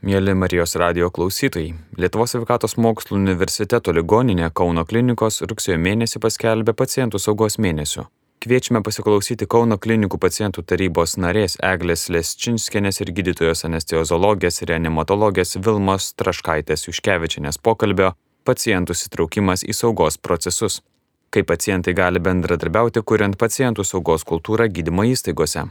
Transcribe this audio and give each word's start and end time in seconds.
Mėly 0.00 0.32
Marijos 0.32 0.78
radio 0.80 1.10
klausytojai, 1.12 1.74
Lietuvos 2.00 2.32
sveikatos 2.32 2.78
mokslų 2.80 3.18
universiteto 3.18 3.92
ligoninė 3.92 4.46
Kauno 4.56 4.86
klinikos 4.88 5.42
rugsėjo 5.44 5.76
mėnesį 5.76 6.22
paskelbė 6.24 6.72
pacientų 6.72 7.18
saugos 7.20 7.58
mėnesiu. 7.60 8.06
Kviečiame 8.40 8.80
pasiklausyti 8.80 9.44
Kauno 9.44 9.76
klinikų 9.76 10.16
pacientų 10.22 10.64
tarybos 10.64 11.18
narės 11.20 11.58
Eglės 11.60 12.06
Lesčinskienės 12.08 13.02
ir 13.04 13.12
gydytojos 13.18 13.66
anesteziologės 13.68 14.62
ir 14.62 14.72
reanimatologės 14.72 15.58
Vilmos 15.60 16.14
Traškaitės 16.16 16.86
Juškevičinės 16.88 17.60
pokalbio 17.60 18.14
pacientų 18.48 18.96
sitraukimas 18.96 19.66
į 19.68 19.76
saugos 19.76 20.16
procesus. 20.16 20.80
Kaip 21.28 21.52
pacientai 21.52 21.92
gali 21.92 22.24
bendradarbiauti, 22.24 23.04
kuriant 23.04 23.36
pacientų 23.36 23.84
saugos 23.84 24.24
kultūrą 24.24 24.70
gydymo 24.72 25.04
įstaigose. 25.12 25.68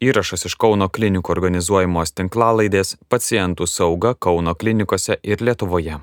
Įrašas 0.00 0.46
iš 0.48 0.54
Kauno 0.56 0.86
klinikų 0.88 1.28
organizuojamos 1.34 2.14
tinklalaidės 2.16 2.94
Pacientų 3.12 3.66
sauga 3.68 4.14
Kauno 4.16 4.54
klinikose 4.56 5.18
ir 5.20 5.42
Lietuvoje. 5.44 5.98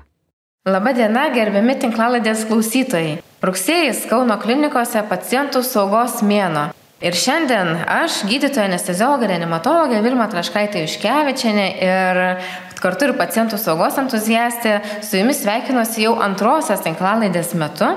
Labadiena, 0.70 1.24
gerbiami 1.34 1.74
tinklalaidės 1.82 2.44
klausytojai. 2.46 3.16
Rugsėjais 3.42 4.04
Kauno 4.06 4.36
klinikose 4.38 5.02
pacientų 5.10 5.64
saugos 5.66 6.20
mėno. 6.22 6.68
Ir 7.02 7.18
šiandien 7.18 7.72
aš, 7.90 8.20
gydytoja 8.30 8.68
anesteziologė, 8.70 9.32
reanimatologė 9.32 9.98
Vilma 10.06 10.28
Traškaitė 10.30 10.84
Iškevičianė 10.86 11.66
ir 11.88 12.22
kartu 12.78 13.10
ir 13.10 13.16
pacientų 13.18 13.58
saugos 13.58 13.98
entuziastė 13.98 14.78
su 15.02 15.18
jumis 15.18 15.42
sveikinuosi 15.42 16.06
jau 16.06 16.14
antrosios 16.22 16.86
tinklalaidės 16.86 17.50
metu. 17.58 17.90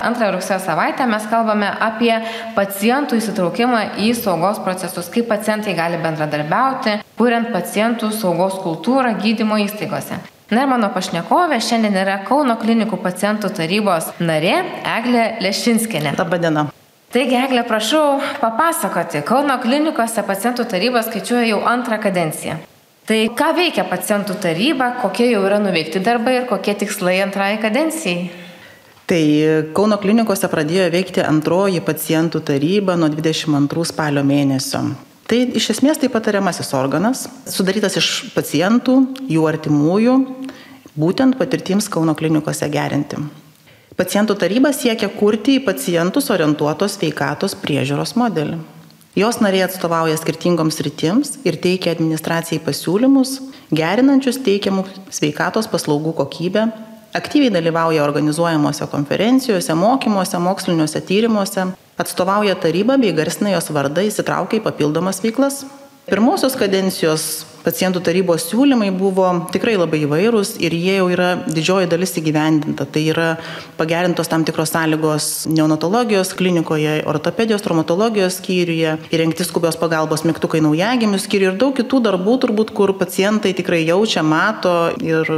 Antrąją 0.00 0.32
rugsėjo 0.32 0.60
savaitę 0.62 1.06
mes 1.10 1.26
kalbame 1.30 1.68
apie 1.80 2.12
pacientų 2.54 3.18
įsitraukimą 3.18 3.80
į 3.98 4.12
saugos 4.14 4.60
procesus, 4.62 5.10
kaip 5.10 5.26
pacientai 5.30 5.74
gali 5.74 5.98
bendradarbiauti, 6.02 7.00
kuriant 7.18 7.50
pacientų 7.54 8.12
saugos 8.14 8.60
kultūrą 8.62 9.16
gydymo 9.18 9.58
įstaigose. 9.66 10.20
Na 10.54 10.64
ir 10.64 10.70
mano 10.70 10.88
pašnekovė 10.94 11.58
šiandien 11.60 11.98
yra 12.00 12.20
Kauno 12.24 12.54
klinikų 12.56 12.96
pacientų 13.02 13.50
tarybos 13.58 14.14
narė 14.22 14.54
Eglė 14.96 15.26
Lešinskinė. 15.44 16.14
Labadiena. 16.16 16.68
Taigi, 17.12 17.36
Eglė, 17.36 17.66
prašau 17.68 18.18
papasakoti, 18.40 19.20
Kauno 19.28 19.58
klinikose 19.60 20.24
pacientų 20.24 20.64
taryba 20.70 21.02
skaičiuoja 21.04 21.46
jau 21.50 21.62
antrą 21.68 21.98
kadenciją. 22.00 22.56
Tai 23.08 23.22
ką 23.36 23.54
veikia 23.56 23.84
pacientų 23.88 24.34
taryba, 24.40 24.92
kokie 25.02 25.30
jau 25.30 25.40
yra 25.48 25.58
nuveikti 25.60 26.00
darbai 26.04 26.42
ir 26.42 26.48
kokie 26.50 26.74
tikslai 26.76 27.22
antrai 27.24 27.54
kadencijai? 27.60 28.47
Tai 29.08 29.24
Kauno 29.72 29.96
klinikose 29.96 30.50
pradėjo 30.52 30.90
veikti 30.92 31.22
antroji 31.24 31.80
pacientų 31.80 32.42
taryba 32.44 32.92
nuo 33.00 33.08
22 33.08 33.84
spalio 33.88 34.20
mėnesio. 34.20 34.82
Tai 35.28 35.38
iš 35.56 35.70
esmės 35.72 36.00
tai 36.00 36.10
patariamasis 36.12 36.74
organas, 36.76 37.22
sudarytas 37.48 37.96
iš 37.96 38.08
pacientų, 38.34 38.96
jų 39.32 39.46
artimųjų, 39.48 40.16
būtent 41.00 41.38
patirtims 41.40 41.88
Kauno 41.88 42.12
klinikose 42.18 42.68
gerinti. 42.72 43.20
Pacientų 43.96 44.36
taryba 44.42 44.74
siekia 44.76 45.08
kurti 45.12 45.56
į 45.56 45.62
pacientus 45.64 46.28
orientuotos 46.34 46.98
veikatos 47.00 47.56
priežiūros 47.62 48.12
modelį. 48.20 48.60
Jos 49.16 49.40
nariai 49.40 49.64
atstovauja 49.64 50.18
skirtingoms 50.20 50.82
rytims 50.84 51.38
ir 51.48 51.56
teikia 51.56 51.96
administracijai 51.96 52.60
pasiūlymus, 52.60 53.38
gerinančius 53.72 54.36
teikiamų 54.44 54.84
sveikatos 55.16 55.66
paslaugų 55.72 56.12
kokybę 56.20 56.66
Aktyviai 57.16 57.50
dalyvauja 57.50 58.04
organizuojamuose 58.04 58.86
konferencijose, 58.86 59.74
mokymuose, 59.74 60.38
moksliniuose 60.38 61.00
tyrimuose, 61.00 61.64
atstovauja 61.98 62.56
tarybą 62.60 62.98
bei 63.00 63.14
garsina 63.16 63.54
jos 63.54 63.70
vardą, 63.72 64.04
įsitraukia 64.04 64.60
į 64.60 64.64
papildomas 64.66 65.22
veiklas. 65.24 65.62
Pirmosios 66.08 66.56
kadencijos 66.56 67.46
pacientų 67.68 68.00
tarybos 68.04 68.46
siūlymai 68.48 68.88
buvo 68.96 69.28
tikrai 69.52 69.76
labai 69.76 70.00
įvairūs 70.06 70.54
ir 70.64 70.74
jie 70.76 70.96
jau 70.96 71.08
yra 71.12 71.28
didžioji 71.44 71.90
dalis 71.92 72.16
įgyvendinta. 72.18 72.86
Tai 72.88 73.02
yra 73.12 73.28
pagerintos 73.78 74.30
tam 74.32 74.46
tikros 74.48 74.72
sąlygos 74.72 75.28
neonatologijos 75.52 76.32
klinikoje, 76.38 77.02
ortopedijos, 77.10 77.64
traumatologijos 77.66 78.40
skyriuje, 78.40 78.96
įrengti 79.12 79.46
skubios 79.46 79.78
pagalbos 79.80 80.24
mygtukai 80.28 80.62
naujagimių 80.64 81.20
skyriuje 81.20 81.52
ir 81.52 81.60
daug 81.60 81.76
kitų 81.76 82.02
darbų 82.08 82.38
turbūt, 82.44 82.74
kur 82.76 82.94
pacientai 82.98 83.54
tikrai 83.58 83.84
jaučia, 83.84 84.24
mato 84.24 84.74
ir 85.04 85.28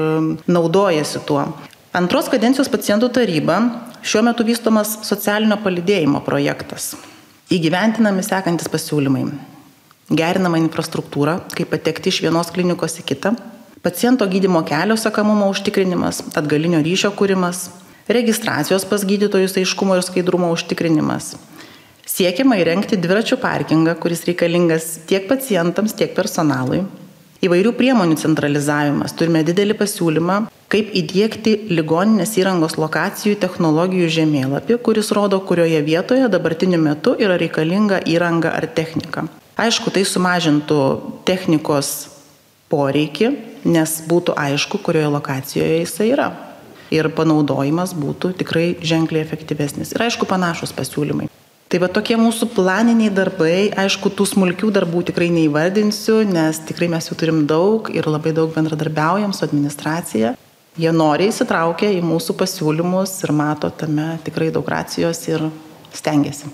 naudojasi 0.46 1.24
tuo. 1.26 1.48
Antros 1.96 2.30
kadencijos 2.30 2.70
pacientų 2.70 3.10
taryba 3.16 3.60
šiuo 4.06 4.22
metu 4.30 4.46
vystomas 4.46 5.00
socialinio 5.06 5.58
palidėjimo 5.64 6.22
projektas. 6.26 6.92
Įgyventinami 7.50 8.22
sekantis 8.22 8.70
pasiūlymai 8.70 9.24
gerinama 10.10 10.58
infrastruktūra, 10.60 11.38
kaip 11.54 11.70
patekti 11.72 12.10
iš 12.10 12.20
vienos 12.26 12.50
klinikos 12.54 12.98
į 13.00 13.06
kitą, 13.12 13.34
paciento 13.84 14.26
gydimo 14.28 14.62
kelio 14.66 14.98
sakamumo 14.98 15.48
užtikrinimas, 15.52 16.24
atgalinio 16.36 16.82
ryšio 16.84 17.12
kūrimas, 17.16 17.68
registracijos 18.10 18.84
pas 18.90 19.06
gydytojus 19.06 19.56
aiškumo 19.60 19.96
ir 19.96 20.04
skaidrumo 20.04 20.50
užtikrinimas. 20.54 21.36
Siekiama 22.10 22.58
įrengti 22.58 22.98
dviračių 22.98 23.38
parkingą, 23.38 23.94
kuris 24.02 24.24
reikalingas 24.26 24.96
tiek 25.06 25.28
pacientams, 25.30 25.94
tiek 25.94 26.10
personalui. 26.16 26.82
Įvairių 27.40 27.70
priemonių 27.78 28.18
centralizavimas. 28.20 29.14
Turime 29.16 29.40
didelį 29.46 29.78
pasiūlymą, 29.78 30.40
kaip 30.68 30.90
įdėkti 31.00 31.54
ligoninės 31.70 32.34
įrangos 32.42 32.76
lokacijų 32.82 33.38
technologijų 33.40 34.10
žemėlapį, 34.18 34.76
kuris 34.84 35.14
rodo, 35.16 35.40
kurioje 35.40 35.80
vietoje 35.86 36.28
dabartiniu 36.28 36.82
metu 36.82 37.14
yra 37.16 37.38
reikalinga 37.40 38.02
įranga 38.10 38.52
ar 38.58 38.68
technika. 38.74 39.30
Aišku, 39.60 39.92
tai 39.92 40.06
sumažintų 40.08 40.78
technikos 41.28 42.08
poreikį, 42.72 43.34
nes 43.68 43.98
būtų 44.08 44.32
aišku, 44.38 44.80
kurioje 44.80 45.10
lokacijoje 45.12 45.82
jisai 45.82 46.12
yra. 46.14 46.30
Ir 46.90 47.10
panaudojimas 47.14 47.92
būtų 47.94 48.32
tikrai 48.40 48.70
ženkliai 48.80 49.22
efektyvesnis. 49.26 49.92
Ir 49.94 50.06
aišku, 50.06 50.26
panašus 50.30 50.72
pasiūlymai. 50.74 51.28
Tai 51.70 51.78
va 51.84 51.90
tokie 51.92 52.16
mūsų 52.18 52.48
planiniai 52.56 53.12
darbai, 53.14 53.68
aišku, 53.78 54.10
tų 54.16 54.26
smulkių 54.32 54.72
darbų 54.74 55.04
tikrai 55.12 55.28
neįvardinsiu, 55.36 56.22
nes 56.26 56.58
tikrai 56.66 56.88
mes 56.90 57.06
jų 57.06 57.18
turim 57.20 57.44
daug 57.50 57.92
ir 57.94 58.08
labai 58.10 58.32
daug 58.34 58.50
bendradarbiaujam 58.56 59.36
su 59.36 59.44
administracija. 59.46 60.32
Jie 60.80 60.90
noriai 60.96 61.30
įsitraukia 61.30 61.92
į 61.94 62.00
mūsų 62.06 62.34
pasiūlymus 62.40 63.20
ir 63.22 63.36
mato 63.36 63.70
tame 63.70 64.16
tikrai 64.26 64.48
daug 64.54 64.66
racijos 64.72 65.22
ir 65.30 65.46
stengiasi. 65.94 66.50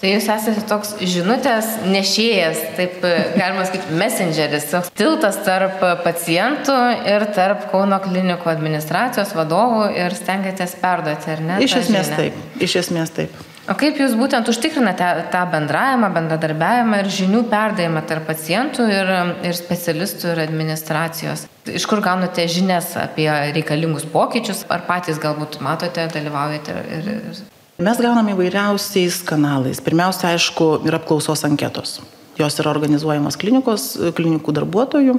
Tai 0.00 0.08
jūs 0.14 0.30
esate 0.32 0.62
toks 0.64 0.94
žinutės 1.04 1.66
nešėjas, 1.84 2.62
taip 2.78 3.02
galima 3.34 3.66
sakyti, 3.68 3.92
messengeris, 4.00 4.70
toks 4.70 4.88
tiltas 4.96 5.36
tarp 5.44 5.82
pacientų 6.06 6.76
ir 7.04 7.26
tarp 7.36 7.66
Kauno 7.68 7.98
klinikų 8.00 8.48
administracijos 8.48 9.34
vadovų 9.36 9.90
ir 10.00 10.16
stengiatės 10.16 10.72
perduoti, 10.80 11.28
ar 11.34 11.44
ne? 11.44 11.60
Iš 11.66 11.76
esmės 11.82 12.14
taip, 12.16 12.40
iš 12.64 12.78
esmės 12.80 13.12
taip. 13.18 13.36
O 13.68 13.76
kaip 13.78 14.00
jūs 14.00 14.16
būtent 14.16 14.48
užtikrinate 14.48 15.10
tą 15.30 15.44
bendravimą, 15.52 16.08
bendradarbiavimą 16.16 17.04
ir 17.04 17.12
žinių 17.20 17.44
perdavimą 17.52 18.00
tarp 18.08 18.24
pacientų 18.32 18.88
ir, 18.88 19.14
ir 19.46 19.54
specialistų 19.58 20.32
ir 20.32 20.44
administracijos? 20.48 21.44
Iš 21.68 21.84
kur 21.86 22.00
gaunate 22.02 22.48
žinias 22.50 22.94
apie 22.98 23.28
reikalingus 23.28 24.08
pokyčius, 24.10 24.64
ar 24.72 24.88
patys 24.88 25.20
galbūt 25.22 25.60
matote, 25.60 26.08
dalyvaujate 26.16 26.82
ir... 26.96 27.14
ir 27.20 27.48
Mes 27.80 27.96
gaunam 27.96 28.26
įvairiausiais 28.28 29.22
kanalais. 29.24 29.78
Pirmiausia, 29.80 30.34
aišku, 30.34 30.82
yra 30.84 30.98
apklausos 31.00 31.46
anketos. 31.48 31.94
Jos 32.36 32.58
yra 32.60 32.74
organizuojamos 32.74 33.38
klinikos, 33.40 33.86
klinikų 34.18 34.52
darbuotojų, 34.58 35.14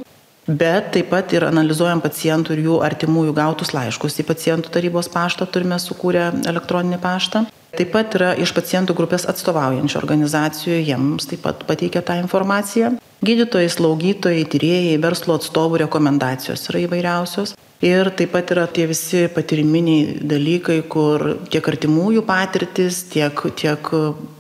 bet 0.46 0.92
taip 0.94 1.10
pat 1.10 1.34
ir 1.34 1.48
analizuojam 1.48 2.04
pacientų 2.04 2.54
ir 2.54 2.62
jų 2.68 2.76
artimųjų 2.86 3.34
gautus 3.40 3.74
laiškus. 3.74 4.20
Į 4.22 4.28
pacientų 4.30 4.74
tarybos 4.78 5.10
paštą 5.10 5.50
turime 5.50 5.82
sukūrę 5.82 6.28
elektroninį 6.54 7.02
paštą. 7.02 7.48
Taip 7.80 7.96
pat 7.96 8.14
yra 8.20 8.36
iš 8.38 8.54
pacientų 8.54 8.94
grupės 8.94 9.26
atstovaujančių 9.32 9.98
organizacijų, 9.98 10.78
jiems 10.86 11.32
taip 11.34 11.42
pat 11.48 11.66
pateikia 11.66 12.06
tą 12.06 12.20
informaciją. 12.22 12.94
Gydytojai, 13.26 13.74
slaugytojai, 13.74 14.46
tyrėjai, 14.54 15.02
verslo 15.02 15.42
atstovų 15.42 15.82
rekomendacijos 15.88 16.70
yra 16.70 16.86
įvairiausios. 16.86 17.58
Ir 17.82 18.12
taip 18.14 18.30
pat 18.36 18.52
yra 18.54 18.68
tie 18.70 18.84
visi 18.86 19.24
patiriminiai 19.34 20.20
dalykai, 20.30 20.84
kur 20.86 21.24
tiek 21.50 21.66
artimųjų 21.66 22.22
patirtis, 22.28 23.00
tiek, 23.10 23.34
tiek 23.58 23.88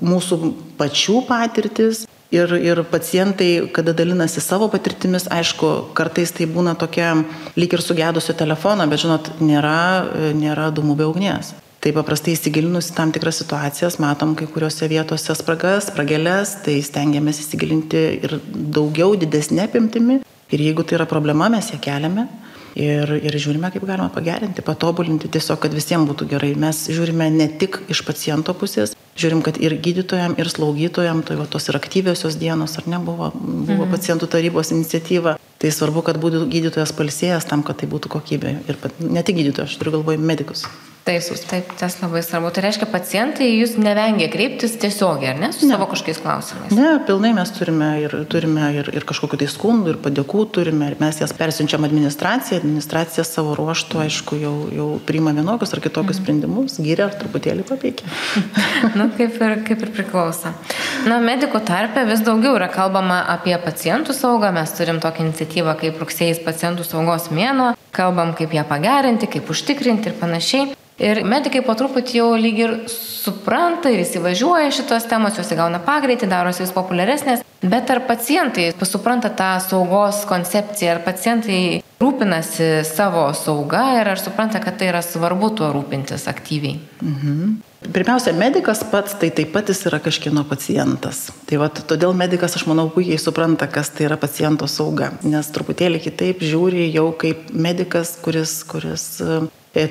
mūsų 0.05 0.38
pačių 0.77 1.23
patirtis. 1.25 2.03
Ir, 2.31 2.53
ir 2.63 2.79
pacientai, 2.88 3.65
kada 3.75 3.91
dalinasi 3.97 4.39
savo 4.39 4.69
patirtimis, 4.71 5.25
aišku, 5.27 5.71
kartais 5.97 6.31
tai 6.31 6.45
būna 6.47 6.77
tokia 6.79 7.09
lyg 7.59 7.73
ir 7.75 7.83
sugedusio 7.83 8.38
telefono, 8.39 8.85
bet 8.88 9.01
žinot, 9.01 9.33
nėra, 9.43 9.81
nėra 10.38 10.69
dūmų 10.71 10.95
be 11.01 11.09
ugnies. 11.09 11.49
Tai 11.81 11.91
paprastai 11.97 12.38
įsigilinus 12.38 12.91
į 12.91 12.95
tam 12.95 13.11
tikras 13.11 13.41
situacijas, 13.41 13.97
matom 13.99 14.38
kai 14.39 14.45
kuriuose 14.47 14.88
vietose 14.88 15.33
spragas, 15.35 15.89
spragelės, 15.89 16.59
tai 16.63 16.77
stengiamės 16.85 17.41
įsigilinti 17.41 18.05
ir 18.21 18.38
daugiau, 18.77 19.17
didesnė 19.17 19.65
apimtimi. 19.65 20.21
Ir 20.53 20.65
jeigu 20.69 20.85
tai 20.85 21.01
yra 21.01 21.09
problema, 21.09 21.49
mes 21.51 21.73
ją 21.73 21.81
keliame 21.81 22.29
ir, 22.75 23.12
ir 23.19 23.38
žiūrime, 23.38 23.71
kaip 23.73 23.85
galima 23.88 24.09
pagerinti, 24.13 24.63
patobulinti, 24.65 25.31
tiesiog, 25.31 25.59
kad 25.63 25.75
visiems 25.75 26.09
būtų 26.09 26.27
gerai. 26.33 26.51
Mes 26.59 26.85
žiūrime 26.91 27.29
ne 27.33 27.47
tik 27.62 27.81
iš 27.91 28.03
paciento 28.07 28.56
pusės, 28.57 28.95
žiūrim, 29.19 29.44
kad 29.45 29.59
ir 29.62 29.75
gydytojam, 29.83 30.35
ir 30.39 30.50
slaugytojam, 30.51 31.23
tai 31.27 31.38
va 31.39 31.47
tos 31.50 31.68
ir 31.69 31.77
aktyviosios 31.79 32.38
dienos, 32.41 32.77
ar 32.79 32.88
ne, 32.91 33.01
buvo, 33.03 33.31
buvo 33.35 33.85
mhm. 33.85 33.91
pacientų 33.94 34.29
tarybos 34.31 34.73
iniciatyva. 34.75 35.38
Tai 35.62 35.69
svarbu, 35.69 36.01
kad 36.07 36.18
būtų 36.18 36.47
gydytojas 36.50 36.94
palsėjęs 36.97 37.45
tam, 37.50 37.62
kad 37.65 37.77
tai 37.81 37.89
būtų 37.91 38.09
kokybė. 38.09 38.56
Ir 38.65 38.79
ne 39.06 39.21
tik 39.21 39.38
gydytojas, 39.38 39.69
aš 39.69 39.77
turiu 39.77 40.00
galvoje 40.00 40.17
medikus. 40.17 40.65
Teisus, 41.01 41.42
taip, 41.50 41.65
tas 41.80 41.95
labai 41.98 42.21
svarbu. 42.21 42.51
Tai 42.53 42.62
reiškia, 42.62 42.86
pacientai 42.94 43.48
jūs 43.50 43.71
nevengia 43.81 44.27
kreiptis 44.30 44.75
tiesiogiai, 44.77 45.31
ar 45.31 45.39
ne, 45.42 45.48
su 45.50 45.65
ne. 45.65 45.74
savo 45.74 45.88
kažkokiais 45.89 46.19
klausimais? 46.21 46.74
Ne, 46.77 46.92
pilnai 47.07 47.31
mes 47.33 47.50
turime 47.56 47.88
ir, 48.03 48.13
turime 48.30 48.68
ir, 48.77 48.92
ir 48.94 49.06
kažkokiu 49.09 49.39
tai 49.42 49.48
skundų, 49.50 49.95
ir 49.95 49.98
padėkų 50.03 50.44
turime, 50.53 50.92
ir 50.92 51.00
mes 51.01 51.18
jas 51.24 51.33
persiunčiam 51.33 51.88
administraciją, 51.88 52.59
administracija 52.62 53.25
savo 53.25 53.56
ruoštų, 53.57 53.98
aišku, 54.03 54.38
jau, 54.44 54.53
jau 54.77 54.86
priima 55.07 55.33
vienokius 55.33 55.74
ar 55.74 55.81
kitokius 55.81 56.19
mhm. 56.19 56.27
sprendimus, 56.27 56.77
gyria 56.86 57.07
ar 57.07 57.18
truputėlį 57.18 57.65
papeikia. 57.71 58.06
nu, 59.00 59.09
kaip 59.18 59.42
ir, 59.42 59.56
kaip 59.71 59.81
ir 59.88 59.94
priklauso. 59.95 60.53
Na, 61.09 61.18
medikų 61.24 61.63
tarpe 61.65 62.06
vis 62.12 62.21
daugiau 62.27 62.53
yra 62.59 62.69
kalbama 62.69 63.24
apie 63.33 63.56
pacientų 63.65 64.13
saugą, 64.13 64.53
mes 64.53 64.77
turim 64.77 65.01
tokią 65.01 65.31
iniciatyvą 65.31 65.74
kaip 65.81 65.98
rugsėjais 66.06 66.44
pacientų 66.45 66.86
saugos 66.86 67.31
mėno, 67.33 67.71
kalbam 67.89 68.36
kaip 68.38 68.53
ją 68.53 68.68
pagerinti, 68.69 69.31
kaip 69.33 69.50
užtikrinti 69.50 70.13
ir 70.13 70.21
panašiai. 70.21 70.77
Ir 71.01 71.24
medikai 71.25 71.63
po 71.65 71.74
truputį 71.77 72.19
jau 72.19 72.27
lyg 72.38 72.59
ir 72.62 72.74
supranta 72.92 73.89
ir 73.89 74.03
įsivažiuoja 74.03 74.69
šitos 74.75 75.07
temos, 75.09 75.38
jos 75.39 75.50
įgauna 75.56 75.80
pagreitį, 75.86 76.30
darosi 76.30 76.62
vis 76.62 76.74
populiaresnės. 76.75 77.42
Bet 77.62 77.89
ar 77.94 78.03
pacientai 78.06 78.68
supranta 78.86 79.30
tą 79.33 79.56
saugos 79.65 80.21
koncepciją, 80.30 80.95
ar 80.95 81.01
pacientai 81.06 81.81
rūpinasi 82.01 82.69
savo 82.86 83.27
sauga 83.38 83.83
ir 84.00 84.09
ar 84.13 84.21
supranta, 84.21 84.62
kad 84.62 84.77
tai 84.77 84.89
yra 84.89 85.01
svarbu 85.06 85.51
tuo 85.57 85.69
rūpintis 85.74 86.27
aktyviai? 86.30 86.80
Mhm. 87.01 87.59
Pirmiausia, 87.81 88.36
medikas 88.38 88.83
pats 88.86 89.15
tai 89.18 89.31
taip 89.33 89.56
pat 89.56 89.71
jis 89.74 89.80
yra 89.89 89.98
kažkieno 89.98 90.44
pacientas. 90.45 91.31
Tai 91.50 91.57
va, 91.63 91.69
todėl 91.69 92.13
medikas, 92.13 92.53
aš 92.53 92.68
manau, 92.69 92.92
puikiai 92.94 93.18
supranta, 93.18 93.65
kas 93.65 93.89
tai 93.89 94.06
yra 94.06 94.19
paciento 94.21 94.69
sauga. 94.69 95.09
Nes 95.25 95.50
truputėlį 95.50 96.03
kitaip 96.03 96.45
žiūri 96.45 96.92
jau 96.94 97.07
kaip 97.18 97.50
medikas, 97.50 98.19
kuris, 98.21 98.59
kuris 98.69 99.07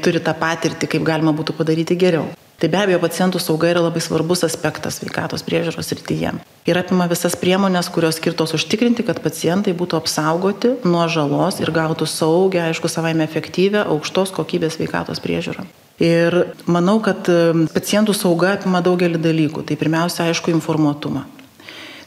turi 0.05 0.21
tą 0.21 0.35
patirtį, 0.37 0.89
kaip 0.95 1.05
galima 1.07 1.35
būtų 1.37 1.57
padaryti 1.57 1.97
geriau. 1.99 2.29
Tai 2.61 2.69
be 2.69 2.77
abejo, 2.77 2.99
pacientų 3.01 3.41
sauga 3.41 3.71
yra 3.73 3.81
labai 3.81 4.03
svarbus 4.05 4.43
aspektas 4.45 4.99
sveikatos 5.01 5.41
priežiūros 5.47 5.95
rytyje. 5.97 6.35
Ir 6.69 6.77
apima 6.77 7.07
visas 7.09 7.33
priemonės, 7.41 7.89
kurios 7.89 8.19
skirtos 8.21 8.53
užtikrinti, 8.59 9.07
kad 9.09 9.23
pacientai 9.25 9.73
būtų 9.73 9.97
apsaugoti 9.97 10.75
nuo 10.85 11.07
žalos 11.09 11.63
ir 11.65 11.73
gautų 11.73 12.05
saugę, 12.05 12.61
aišku, 12.67 12.91
savaime 12.93 13.25
efektyvę, 13.25 13.87
aukštos 13.95 14.35
kokybės 14.37 14.77
sveikatos 14.77 15.25
priežiūrą. 15.25 15.65
Ir 16.05 16.37
manau, 16.69 16.99
kad 17.05 17.33
e, 17.33 17.65
pacientų 17.73 18.13
sauga 18.17 18.55
apima 18.59 18.85
daugelį 18.85 19.23
dalykų. 19.25 19.65
Tai 19.65 19.81
pirmiausia, 19.81 20.29
aišku, 20.29 20.53
informuotumą. 20.53 21.25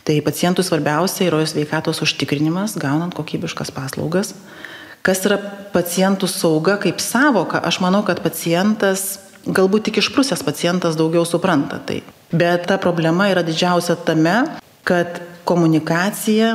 Tai 0.06 0.20
pacientų 0.22 0.66
svarbiausia 0.66 1.32
yra 1.32 1.42
sveikatos 1.50 2.06
užtikrinimas, 2.06 2.78
gaunant 2.78 3.18
kokybiškas 3.18 3.74
paslaugas. 3.74 4.36
Kas 5.04 5.26
yra 5.28 5.36
pacientų 5.74 6.30
sauga 6.32 6.78
kaip 6.80 7.02
savoka, 7.04 7.60
aš 7.60 7.82
manau, 7.84 8.06
kad 8.08 8.22
pacientas, 8.24 9.18
galbūt 9.44 9.90
tik 9.90 10.00
išprusęs 10.00 10.46
pacientas 10.48 10.96
daugiau 10.96 11.26
supranta 11.28 11.82
tai. 11.84 12.00
Bet 12.32 12.70
ta 12.70 12.78
problema 12.80 13.28
yra 13.28 13.44
didžiausia 13.44 13.98
tame, 14.08 14.38
kad 14.88 15.20
komunikacija 15.44 16.54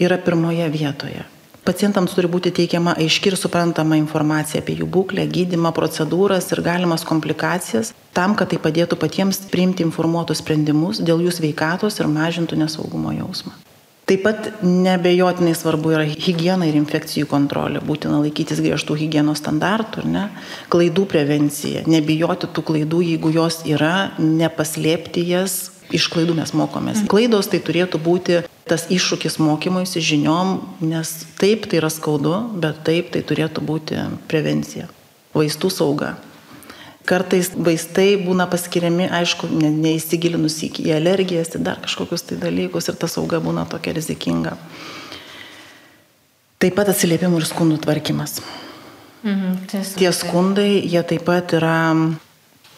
yra 0.00 0.16
pirmoje 0.24 0.70
vietoje. 0.72 1.26
Pacientams 1.68 2.16
turi 2.16 2.32
būti 2.32 2.54
teikiama 2.56 2.96
aiški 2.96 3.28
ir 3.28 3.36
suprantama 3.36 4.00
informacija 4.00 4.64
apie 4.64 4.78
jų 4.80 4.88
būklę, 4.88 5.28
gydimą, 5.28 5.74
procedūras 5.76 6.48
ir 6.56 6.64
galimas 6.64 7.04
komplikacijas, 7.04 7.92
tam, 8.16 8.40
kad 8.40 8.54
tai 8.54 8.56
padėtų 8.56 8.96
patiems 8.96 9.44
priimti 9.52 9.84
informuotus 9.84 10.40
sprendimus 10.40 11.04
dėl 11.04 11.20
jų 11.28 11.36
sveikatos 11.42 12.00
ir 12.00 12.08
mažintų 12.08 12.64
nesaugumo 12.64 13.12
jausmą. 13.20 13.52
Taip 14.08 14.22
pat 14.24 14.46
nebejotinai 14.64 15.52
svarbu 15.52 15.90
yra 15.92 16.04
hygiena 16.08 16.64
ir 16.64 16.78
infekcijų 16.78 17.28
kontrolė, 17.28 17.82
būtina 17.84 18.22
laikytis 18.22 18.62
griežtų 18.64 18.96
hygienos 19.02 19.42
standartų, 19.42 20.06
ne? 20.08 20.28
klaidų 20.72 21.04
prevencija, 21.12 21.82
nebijoti 21.84 22.48
tų 22.48 22.64
klaidų, 22.70 23.02
jeigu 23.04 23.32
jos 23.34 23.60
yra, 23.68 24.14
nepaslėpti 24.16 25.26
jas, 25.28 25.58
iš 25.92 26.08
klaidų 26.12 26.38
mes 26.40 26.54
mokomės. 26.56 27.02
Mhm. 27.02 27.10
Klaidos 27.12 27.50
tai 27.52 27.60
turėtų 27.64 28.00
būti 28.00 28.40
tas 28.68 28.86
iššūkis 28.92 29.38
mokymuisi 29.44 30.00
žiniom, 30.04 30.56
nes 30.84 31.12
taip 31.40 31.68
tai 31.68 31.82
yra 31.82 31.92
skaudu, 31.92 32.34
bet 32.60 32.80
taip 32.88 33.12
tai 33.12 33.24
turėtų 33.28 33.64
būti 33.64 34.00
prevencija. 34.28 34.88
Vaistų 35.36 35.68
sauga, 35.72 36.14
Kartais 37.08 37.50
vaistai 37.56 38.18
būna 38.20 38.44
paskiriami, 38.52 39.06
aišku, 39.20 39.48
ne, 39.48 39.70
neįsigilinus 39.72 40.60
į 40.66 40.92
alergijas, 40.92 41.54
į 41.56 41.62
dar 41.64 41.80
kažkokius 41.84 42.26
tai 42.28 42.36
dalykus 42.42 42.90
ir 42.90 42.98
ta 43.00 43.08
sauga 43.08 43.40
būna 43.40 43.64
tokia 43.70 43.96
rizikinga. 43.96 44.56
Taip 46.58 46.74
pat 46.76 46.90
atsiliepimų 46.92 47.40
ir 47.40 47.48
skundų 47.48 47.80
tvarkymas. 47.86 48.40
Mhm, 49.22 49.58
Tie 49.98 50.10
skundai, 50.14 50.70
jie 50.84 51.02
taip 51.06 51.24
pat 51.26 51.54
yra 51.56 51.78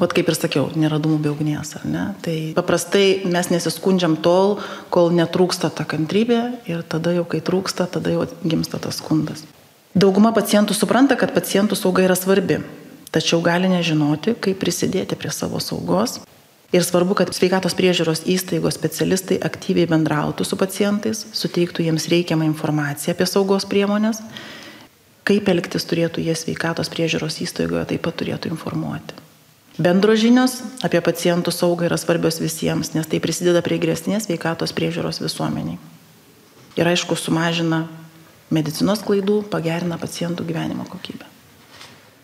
Vat 0.00 0.14
kaip 0.16 0.30
ir 0.32 0.36
sakiau, 0.38 0.70
nėra 0.80 0.96
dūmų 0.96 1.18
be 1.20 1.28
ugnies, 1.28 1.74
ar 1.76 1.82
ne? 1.84 2.04
Tai 2.24 2.34
paprastai 2.56 3.20
mes 3.28 3.50
nesiskundžiam 3.52 4.14
tol, 4.24 4.54
kol 4.88 5.10
netrūksta 5.12 5.68
ta 5.76 5.84
kantrybė 5.84 6.38
ir 6.72 6.80
tada 6.88 7.12
jau, 7.12 7.26
kai 7.28 7.42
trūksta, 7.44 7.84
tada 7.84 8.14
jau 8.14 8.24
gimsta 8.40 8.80
tas 8.80 8.96
skundas. 9.02 9.44
Dauguma 9.92 10.32
pacientų 10.32 10.72
supranta, 10.72 11.20
kad 11.20 11.34
pacientų 11.36 11.76
sauga 11.76 12.06
yra 12.06 12.16
svarbi 12.16 12.62
tačiau 13.14 13.42
gali 13.44 13.70
nežinoti, 13.70 14.36
kaip 14.38 14.60
prisidėti 14.62 15.18
prie 15.18 15.32
savo 15.34 15.60
saugos. 15.62 16.20
Ir 16.70 16.84
svarbu, 16.86 17.16
kad 17.18 17.32
sveikatos 17.34 17.74
priežiūros 17.74 18.22
įstaigos 18.30 18.76
specialistai 18.78 19.40
aktyviai 19.42 19.88
bendrautų 19.90 20.46
su 20.46 20.58
pacientais, 20.58 21.24
suteiktų 21.34 21.88
jiems 21.88 22.06
reikiamą 22.12 22.46
informaciją 22.46 23.16
apie 23.16 23.26
saugos 23.26 23.66
priemonės, 23.66 24.22
kaip 25.26 25.50
elgtis 25.50 25.88
turėtų 25.90 26.22
jie 26.22 26.36
sveikatos 26.38 26.92
priežiūros 26.92 27.40
įstaigoje, 27.42 27.88
taip 27.90 28.06
pat 28.06 28.20
turėtų 28.22 28.52
informuoti. 28.54 29.18
Bendro 29.80 30.14
žinios 30.18 30.60
apie 30.86 31.00
pacientų 31.02 31.50
saugą 31.54 31.88
yra 31.88 31.98
svarbios 31.98 32.38
visiems, 32.42 32.92
nes 32.94 33.10
tai 33.10 33.18
prisideda 33.22 33.62
prie 33.66 33.80
geresnės 33.82 34.28
sveikatos 34.28 34.74
priežiūros 34.76 35.22
visuomeniai. 35.24 35.78
Ir 36.78 36.90
aišku, 36.90 37.18
sumažina 37.18 37.86
medicinos 38.54 39.02
klaidų, 39.06 39.40
pagerina 39.50 39.98
pacientų 39.98 40.46
gyvenimo 40.46 40.86
kokybę. 40.90 41.29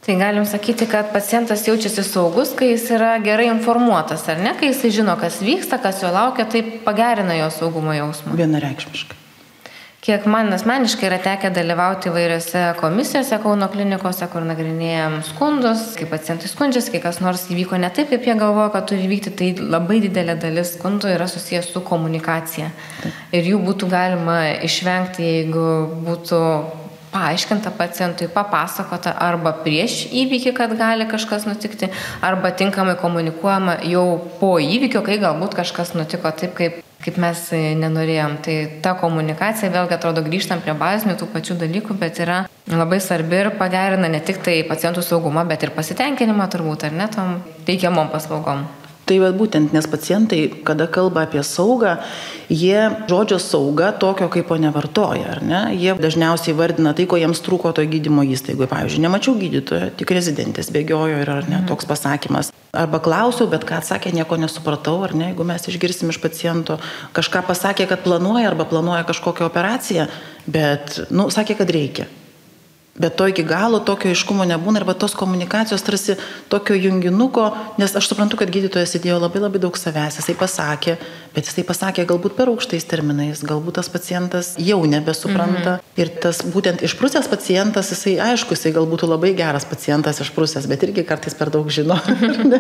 Tai 0.06 0.14
galim 0.14 0.44
sakyti, 0.46 0.86
kad 0.86 1.08
pacientas 1.10 1.64
jaučiasi 1.66 2.04
saugus, 2.06 2.52
kai 2.54 2.68
jis 2.70 2.84
yra 2.94 3.16
gerai 3.18 3.48
informuotas, 3.50 4.28
ar 4.30 4.38
ne, 4.38 4.52
kai 4.54 4.68
jis 4.70 4.84
žino, 5.00 5.16
kas 5.18 5.40
vyksta, 5.42 5.80
kas 5.82 5.98
jo 6.04 6.12
laukia, 6.14 6.46
tai 6.46 6.62
pagerina 6.84 7.34
jo 7.34 7.48
saugumo 7.50 7.90
jausmą. 7.96 8.36
Vienareikšmiškai. 8.38 9.24
Kiek 10.06 10.28
man 10.30 10.54
asmeniškai 10.54 11.08
yra 11.08 11.18
tekę 11.18 11.50
dalyvauti 11.50 12.06
įvairiose 12.12 12.60
komisijose 12.78 13.40
Kauno 13.42 13.66
klinikose, 13.72 14.28
kur 14.30 14.46
nagrinėjom 14.46 15.16
skundus, 15.26 15.82
kai 15.98 16.06
pacientai 16.06 16.46
skundžiasi, 16.52 16.92
kai 16.94 17.02
kas 17.08 17.18
nors 17.18 17.48
įvyko 17.50 17.74
ne 17.82 17.90
taip, 17.90 18.12
kaip 18.14 18.30
jie 18.30 18.38
galvoja, 18.38 18.70
kad 18.76 18.86
turi 18.86 19.10
vykti, 19.10 19.34
tai 19.34 19.52
labai 19.58 19.98
didelė 20.06 20.38
dalis 20.38 20.76
skundų 20.76 21.10
yra 21.16 21.26
susijęs 21.26 21.74
su 21.74 21.82
komunikacija. 21.90 22.70
Ir 23.34 23.50
jų 23.50 23.58
būtų 23.66 23.90
galima 23.90 24.38
išvengti, 24.70 25.26
jeigu 25.32 25.70
būtų 26.06 26.42
paaiškinta 27.16 27.72
pacientui, 27.78 28.28
papasakota 28.32 29.14
arba 29.24 29.54
prieš 29.64 30.04
įvykį, 30.12 30.52
kad 30.56 30.74
gali 30.76 31.06
kažkas 31.08 31.46
nutikti, 31.48 31.88
arba 32.24 32.52
tinkamai 32.52 32.96
komunikuojama 33.00 33.78
jau 33.88 34.06
po 34.40 34.56
įvykio, 34.60 35.00
kai 35.06 35.16
galbūt 35.22 35.56
kažkas 35.56 35.94
nutiko 35.96 36.32
taip, 36.36 36.52
kaip, 36.58 36.82
kaip 37.04 37.20
mes 37.22 37.44
nenorėjom. 37.80 38.38
Tai 38.44 38.56
ta 38.84 38.96
komunikacija 39.00 39.72
vėlgi 39.72 39.96
atrodo 39.96 40.24
grįžtam 40.26 40.60
prie 40.64 40.76
bazinių 40.76 41.16
tų 41.20 41.30
pačių 41.32 41.60
dalykų, 41.64 41.96
bet 42.00 42.20
yra 42.24 42.42
labai 42.68 43.00
svarbi 43.00 43.44
ir 43.44 43.54
pagerina 43.60 44.10
ne 44.12 44.20
tik 44.20 44.42
tai 44.44 44.60
pacientų 44.68 45.04
saugumą, 45.06 45.46
bet 45.48 45.64
ir 45.64 45.72
pasitenkinimą 45.76 46.50
turbūt, 46.52 46.90
ar 46.90 46.98
ne, 47.00 47.08
tom 47.12 47.38
teikiamom 47.68 48.12
paslaugom. 48.12 48.66
Tai 49.06 49.20
va 49.22 49.28
būtent, 49.30 49.70
nes 49.70 49.86
pacientai, 49.86 50.40
kada 50.66 50.88
kalba 50.90 51.22
apie 51.28 51.38
saugą, 51.46 51.92
jie 52.50 52.88
žodžio 53.06 53.38
sauga 53.38 53.92
tokio 53.94 54.26
kaip 54.34 54.50
o 54.50 54.58
nevartoja, 54.58 55.28
ar 55.36 55.40
ne? 55.46 55.60
Jie 55.78 55.94
dažniausiai 56.00 56.56
vardina 56.58 56.90
tai, 56.90 57.06
ko 57.06 57.20
jiems 57.20 57.38
trūko 57.46 57.70
to 57.76 57.84
gydymo 57.86 58.24
įstaigoje. 58.26 58.66
Pavyzdžiui, 58.72 59.04
nemačiau 59.06 59.36
gydytojo, 59.38 59.92
tik 60.00 60.10
rezidentės 60.10 60.72
bėgiojo 60.74 61.22
ir 61.22 61.32
ar 61.36 61.46
ne, 61.46 61.60
mhm. 61.60 61.68
toks 61.70 61.86
pasakymas. 61.86 62.50
Arba 62.74 62.98
klausiau, 62.98 63.46
bet 63.52 63.62
ką 63.68 63.78
atsakė, 63.78 64.10
nieko 64.16 64.40
nesupratau, 64.42 64.98
ar 65.06 65.14
ne, 65.14 65.30
jeigu 65.30 65.46
mes 65.46 65.70
išgirsim 65.70 66.10
iš 66.10 66.18
paciento, 66.20 66.80
kažką 67.14 67.46
pasakė, 67.46 67.86
kad 67.86 68.02
planuoja 68.02 68.50
arba 68.50 68.66
planuoja 68.66 69.06
kažkokią 69.06 69.46
operaciją, 69.46 70.10
bet, 70.50 71.04
nu, 71.14 71.30
sakė, 71.30 71.62
kad 71.62 71.70
reikia. 71.70 72.10
Bet 72.98 73.16
to 73.16 73.26
iki 73.28 73.44
galo 73.44 73.80
tokio 73.84 74.10
iškumo 74.14 74.46
nebūna 74.48 74.80
arba 74.80 74.94
tos 74.96 75.12
komunikacijos 75.18 75.84
tarsi 75.84 76.16
tokio 76.48 76.76
junginuko, 76.78 77.50
nes 77.76 77.92
aš 77.96 78.08
suprantu, 78.08 78.38
kad 78.40 78.50
gydytojas 78.52 78.96
įdėjo 78.96 79.18
labai 79.20 79.42
labai 79.44 79.60
daug 79.60 79.76
savęs, 79.76 80.16
jisai 80.20 80.36
pasakė, 80.40 80.96
bet 81.34 81.50
jisai 81.50 81.66
pasakė 81.68 82.06
galbūt 82.08 82.38
per 82.38 82.48
aukštais 82.52 82.88
terminais, 82.88 83.42
galbūt 83.44 83.76
tas 83.80 83.90
pacientas 83.92 84.54
jau 84.56 84.78
nebesupranta. 84.88 85.76
Mhm. 85.76 85.92
Ir 86.00 86.12
tas 86.24 86.40
būtent 86.40 86.84
išprusęs 86.88 87.28
pacientas, 87.28 87.92
jisai 87.92 88.16
aišku, 88.30 88.56
jisai 88.56 88.72
galbūt 88.76 89.04
labai 89.04 89.34
geras 89.36 89.68
pacientas 89.68 90.22
išprusęs, 90.24 90.68
bet 90.70 90.88
irgi 90.88 91.04
kartais 91.04 91.36
per 91.36 91.52
daug 91.52 91.68
žino. 91.68 91.98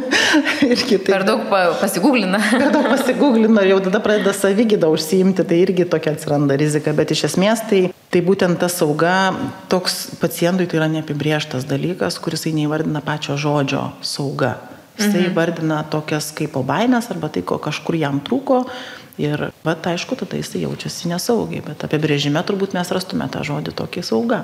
irgi 0.74 0.98
taip. 1.00 1.08
Per 1.08 1.24
daug 1.28 1.48
pasigūglina. 1.80 2.42
per 2.60 2.68
daug 2.76 2.90
pasigūglina 2.92 3.64
ir 3.64 3.72
jau 3.72 3.80
tada 3.88 4.04
pradeda 4.04 4.36
savygydą 4.36 4.92
užsiimti, 4.92 5.48
tai 5.48 5.64
irgi 5.64 5.88
tokia 5.88 6.12
atsiranda 6.12 6.60
rizika, 6.60 6.92
bet 6.96 7.16
iš 7.16 7.30
esmės 7.30 7.64
tai, 7.70 7.86
Tai 8.16 8.22
būtent 8.24 8.56
ta 8.56 8.70
sauga, 8.72 9.36
toks 9.68 10.16
pacientui 10.16 10.64
tai 10.64 10.78
yra 10.78 10.86
neapibrieštas 10.88 11.66
dalykas, 11.68 12.16
kuris 12.24 12.46
neįvardina 12.48 13.02
pačio 13.04 13.34
žodžio 13.36 13.90
sauga. 14.00 14.54
Jisai 14.96 15.26
mhm. 15.26 15.34
vardina 15.36 15.82
tokias 15.92 16.30
kaip 16.32 16.56
baimės 16.64 17.10
arba 17.12 17.28
tai, 17.28 17.42
ko 17.44 17.58
kažkur 17.60 17.98
jam 18.00 18.22
trūko. 18.24 18.62
Ir, 19.20 19.50
bet 19.60 19.84
aišku, 19.92 20.16
tada 20.16 20.40
jisai 20.40 20.62
jaučiasi 20.62 21.12
nesaugiai, 21.12 21.60
bet 21.66 21.84
apibrėžime 21.84 22.40
turbūt 22.40 22.72
mes 22.78 22.88
rastume 22.96 23.28
tą 23.28 23.44
žodį 23.44 23.76
tokį 23.76 24.06
saugą. 24.08 24.40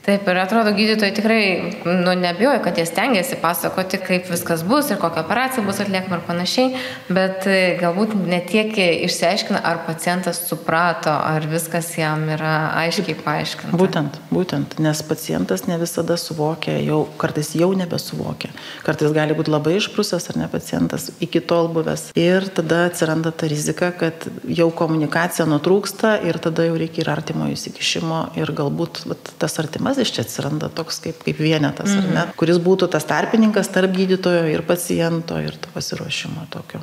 Taip, 0.00 0.24
ir 0.32 0.38
atrodo, 0.40 0.72
gydytojai 0.72 1.12
tikrai, 1.12 1.40
nu, 1.84 2.14
nebijoja, 2.16 2.62
kad 2.64 2.78
jie 2.80 2.86
stengiasi 2.88 3.36
pasakoti, 3.42 3.98
kaip 4.00 4.30
viskas 4.32 4.62
bus 4.64 4.88
ir 4.88 4.96
kokia 5.00 5.20
operacija 5.26 5.64
bus 5.66 5.82
atliekama 5.82 6.16
ir 6.16 6.22
panašiai, 6.24 6.70
bet 7.12 7.44
e, 7.44 7.58
galbūt 7.80 8.14
netiek 8.16 8.72
išsiaiškina, 8.80 9.60
ar 9.60 9.82
pacientas 9.84 10.40
suprato, 10.48 11.12
ar 11.12 11.44
viskas 11.50 11.90
jam 11.98 12.24
yra 12.32 12.54
aiškiai 12.80 13.18
paaiškinta. 13.20 13.76
Būtent, 13.76 14.16
būtent, 14.32 14.78
nes 14.80 15.02
pacientas 15.04 15.66
ne 15.68 15.76
visada 15.82 16.16
suvokia, 16.20 16.78
jau 16.80 17.02
kartais 17.20 17.52
jau 17.60 17.68
nebesuvokia. 17.76 18.54
Kartais 18.86 19.12
gali 19.12 19.36
būti 19.36 19.52
labai 19.52 19.76
išprusęs 19.82 20.30
ar 20.32 20.40
ne 20.40 20.48
pacientas 20.48 21.10
iki 21.20 21.44
tol 21.44 21.68
buvęs. 21.76 22.08
Ir 22.16 22.48
tada 22.56 22.86
atsiranda 22.88 23.34
ta 23.36 23.52
rizika, 23.52 23.92
kad 23.92 24.24
jau 24.48 24.70
komunikacija 24.80 25.44
nutrūksta 25.50 26.16
ir 26.24 26.40
tada 26.40 26.70
jau 26.70 26.80
reikia 26.80 27.04
ir 27.04 27.12
artimo 27.12 27.52
įsikišimo 27.52 28.24
ir 28.40 28.56
galbūt 28.56 29.04
vat, 29.12 29.34
tas 29.44 29.60
artimas 29.60 29.89
pirmasis 29.90 30.14
čia 30.14 30.24
atsiranda 30.24 30.70
toks 30.70 31.00
kaip, 31.02 31.22
kaip 31.24 31.38
vienetas, 31.38 31.90
mm 31.90 32.00
-hmm. 32.00 32.34
kuris 32.36 32.58
būtų 32.58 32.88
tas 32.88 33.04
tarpininkas 33.04 33.68
tarp 33.68 33.92
gydytojo 33.92 34.46
ir 34.46 34.62
paciento 34.62 35.38
ir 35.40 35.56
to 35.56 35.68
pasiruošimo 35.74 36.46
tokio 36.50 36.80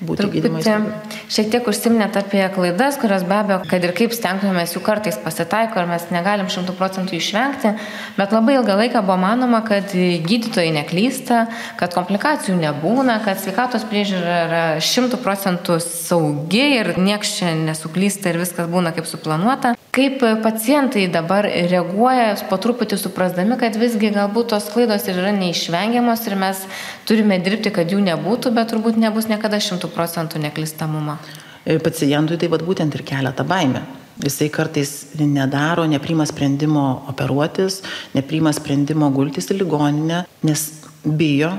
būti 0.00 0.28
gydymo 0.30 0.60
įstaigoje. 0.60 0.94
Šiek 1.28 1.50
tiek 1.50 1.68
užsiminėt 1.70 2.16
apie 2.20 2.42
klaidas, 2.54 2.98
kurios 3.02 3.24
be 3.26 3.34
abejo, 3.34 3.62
kad 3.70 3.84
ir 3.84 3.92
kaip 3.98 4.14
stengtumėmės 4.14 4.76
jų 4.76 4.82
kartais 4.86 5.18
pasitaiko 5.18 5.80
ir 5.80 5.88
mes 5.90 6.04
negalim 6.14 6.46
šimtų 6.46 6.74
procentų 6.78 7.16
išvengti, 7.18 7.72
bet 8.18 8.32
labai 8.32 8.54
ilgą 8.58 8.76
laiką 8.82 9.02
buvo 9.02 9.16
manoma, 9.16 9.62
kad 9.66 9.90
gydytojai 10.30 10.70
neklysta, 10.76 11.48
kad 11.80 11.94
komplikacijų 11.94 12.60
nebūna, 12.60 13.18
kad 13.24 13.42
sveikatos 13.42 13.84
priežiūra 13.90 14.38
yra 14.46 14.62
šimtų 14.78 15.18
procentų 15.24 15.80
saugi 15.82 16.64
ir 16.78 16.94
nieks 16.98 17.38
čia 17.40 17.54
nesuklysta 17.54 18.30
ir 18.30 18.38
viskas 18.38 18.70
būna 18.70 18.94
kaip 18.94 19.06
suplanuota. 19.10 19.77
Kaip 19.94 20.20
pacientai 20.44 21.06
dabar 21.08 21.46
reaguoja, 21.48 22.34
po 22.50 22.58
truputį 22.60 22.98
suprasdami, 23.00 23.56
kad 23.58 23.76
visgi 23.80 24.10
galbūt 24.14 24.52
tos 24.52 24.68
klaidos 24.74 25.06
yra 25.08 25.32
neišvengiamos 25.34 26.26
ir 26.28 26.36
mes 26.38 26.60
turime 27.08 27.38
dirbti, 27.40 27.72
kad 27.74 27.88
jų 27.88 28.02
nebūtų, 28.04 28.52
bet 28.54 28.68
turbūt 28.74 29.00
nebus 29.00 29.30
niekada 29.30 29.60
šimtų 29.64 29.88
100 29.88 29.94
procentų 29.96 30.42
neklistamumą? 30.44 31.16
E, 31.64 31.78
pacientui 31.80 32.36
tai 32.40 32.50
vad 32.52 32.62
būtent 32.68 32.94
ir 32.94 33.04
kelia 33.08 33.32
tą 33.32 33.46
baimę. 33.48 33.82
Jisai 34.22 34.48
kartais 34.50 35.14
nedaro, 35.18 35.86
neprima 35.86 36.26
sprendimo 36.26 37.04
operuotis, 37.08 37.82
neprima 38.16 38.52
sprendimo 38.52 39.08
gultis 39.14 39.48
į 39.52 39.60
ligoninę, 39.60 40.24
nes 40.42 40.64
bijo, 41.04 41.52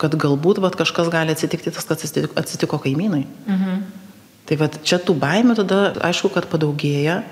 kad 0.00 0.16
galbūt 0.18 0.58
vat, 0.64 0.76
kažkas 0.76 1.08
gali 1.12 1.32
atsitikti 1.32 1.70
tas, 1.70 1.86
kas 1.86 2.02
atsitiko, 2.02 2.34
atsitiko 2.40 2.80
kaimynui. 2.82 3.24
Mhm. 3.46 3.84
Tai 4.44 4.58
vat, 4.60 4.80
čia 4.84 4.98
tų 5.00 5.14
baimių 5.16 5.54
tada 5.56 5.78
aišku, 6.04 6.28
kad 6.34 6.50
padaugėja, 6.50 7.22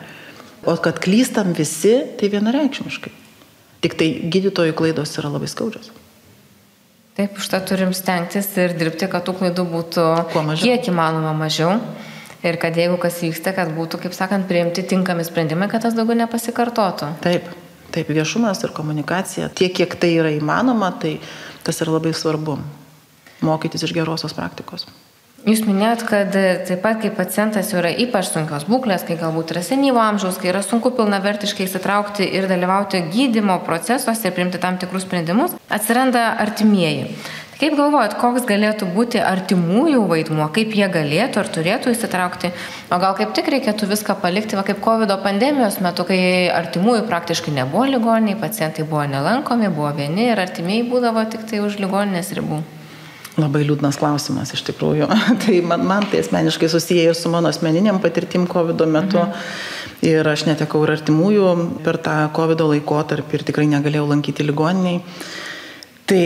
o 0.64 0.76
kad 0.76 1.00
klystam 1.02 1.52
visi, 1.56 1.96
tai 2.18 2.30
vienareikšmiškai. 2.32 3.12
Tik 3.82 3.98
tai 3.98 4.08
gydytojų 4.30 4.76
klaidos 4.78 5.16
yra 5.18 5.32
labai 5.32 5.50
skaudžios. 5.50 5.90
Taip, 7.12 7.36
už 7.36 7.48
tą 7.52 7.58
turim 7.68 7.90
stengtis 7.92 8.46
ir 8.56 8.72
dirbti, 8.78 9.08
kad 9.10 9.26
tų 9.26 9.34
klaidų 9.40 9.66
būtų 9.68 10.04
kiek 10.62 10.86
įmanoma 10.88 11.34
mažiau. 11.36 11.74
Ir 12.42 12.56
kad 12.58 12.74
jeigu 12.74 12.96
kas 12.98 13.20
vyksta, 13.22 13.52
kad 13.54 13.68
būtų, 13.74 14.00
kaip 14.02 14.14
sakant, 14.16 14.48
priimti 14.48 14.82
tinkami 14.82 15.22
sprendimai, 15.26 15.68
kad 15.70 15.84
tas 15.84 15.94
daugiau 15.94 16.16
nepasikartotų. 16.18 17.10
Taip, 17.22 17.52
taip, 17.94 18.08
viešumas 18.10 18.64
ir 18.64 18.72
komunikacija, 18.74 19.50
tiek 19.54 19.76
kiek 19.76 19.94
tai 19.94 20.14
yra 20.16 20.32
įmanoma, 20.34 20.90
tai 20.98 21.18
tas 21.62 21.78
yra 21.84 21.98
labai 21.98 22.14
svarbu. 22.16 22.56
Mokytis 23.46 23.84
iš 23.86 23.94
gerosios 23.94 24.34
praktikos. 24.34 24.88
Jūs 25.42 25.64
minėjot, 25.66 26.04
kad 26.06 26.36
taip 26.68 26.84
pat, 26.84 27.00
kai 27.02 27.08
pacientas 27.10 27.72
jau 27.72 27.80
yra 27.80 27.90
ypač 28.04 28.28
sunkios 28.30 28.62
būklės, 28.70 29.02
kai 29.02 29.16
galbūt 29.18 29.50
yra 29.50 29.62
senyvo 29.66 29.98
amžiaus, 29.98 30.36
kai 30.38 30.52
yra 30.52 30.60
sunku 30.62 30.92
pilnavertiškai 30.94 31.64
įsitraukti 31.66 32.28
ir 32.38 32.46
dalyvauti 32.46 33.00
gydimo 33.10 33.56
procesuose 33.66 34.28
ir 34.28 34.36
priimti 34.36 34.60
tam 34.62 34.76
tikrus 34.78 35.02
sprendimus, 35.02 35.56
atsiranda 35.66 36.28
artimieji. 36.44 37.08
Kaip 37.58 37.74
galvojat, 37.78 38.14
koks 38.20 38.46
galėtų 38.46 38.86
būti 38.94 39.18
artimųjų 39.22 40.04
vaidmuo, 40.12 40.46
kaip 40.54 40.76
jie 40.78 40.86
galėtų 40.94 41.42
ar 41.42 41.50
turėtų 41.56 41.90
įsitraukti, 41.96 42.52
o 42.94 42.98
gal 43.02 43.16
kaip 43.18 43.34
tik 43.34 43.50
reikėtų 43.54 43.88
viską 43.90 44.16
palikti, 44.22 44.58
va 44.58 44.62
kaip 44.66 44.78
COVID 44.82 45.16
pandemijos 45.26 45.80
metu, 45.82 46.06
kai 46.06 46.20
artimųjų 46.54 47.02
praktiškai 47.10 47.56
nebuvo 47.58 47.88
ligoniai, 47.90 48.38
pacientai 48.38 48.86
buvo 48.86 49.08
nelankomi, 49.10 49.74
buvo 49.74 49.90
vieni 49.98 50.30
ir 50.30 50.42
artimieji 50.42 50.86
būdavo 50.90 51.26
tik 51.34 51.50
tai 51.50 51.62
už 51.66 51.80
ligoninės 51.82 52.30
ribų. 52.38 52.60
Labai 53.42 53.64
liūdnas 53.66 53.98
klausimas 54.00 54.54
iš 54.54 54.64
tikrųjų. 54.70 55.08
tai 55.44 55.60
man, 55.66 55.84
man 55.88 56.08
tai 56.10 56.22
asmeniškai 56.22 56.70
susiję 56.70 57.10
ir 57.10 57.18
su 57.18 57.32
mano 57.32 57.50
asmeniniam 57.52 58.00
patirtim 58.02 58.46
COVID 58.50 58.86
metu. 58.86 59.22
Mhm. 59.22 59.46
Ir 60.02 60.26
aš 60.26 60.48
netekau 60.48 60.82
ir 60.82 60.96
artimųjų 60.96 61.50
per 61.86 62.00
tą 62.02 62.16
COVID 62.34 62.64
laikotarpį 62.72 63.38
ir 63.38 63.44
tikrai 63.50 63.68
negalėjau 63.70 64.08
lankyti 64.10 64.46
ligoniniai. 64.46 65.02
Tai 66.12 66.24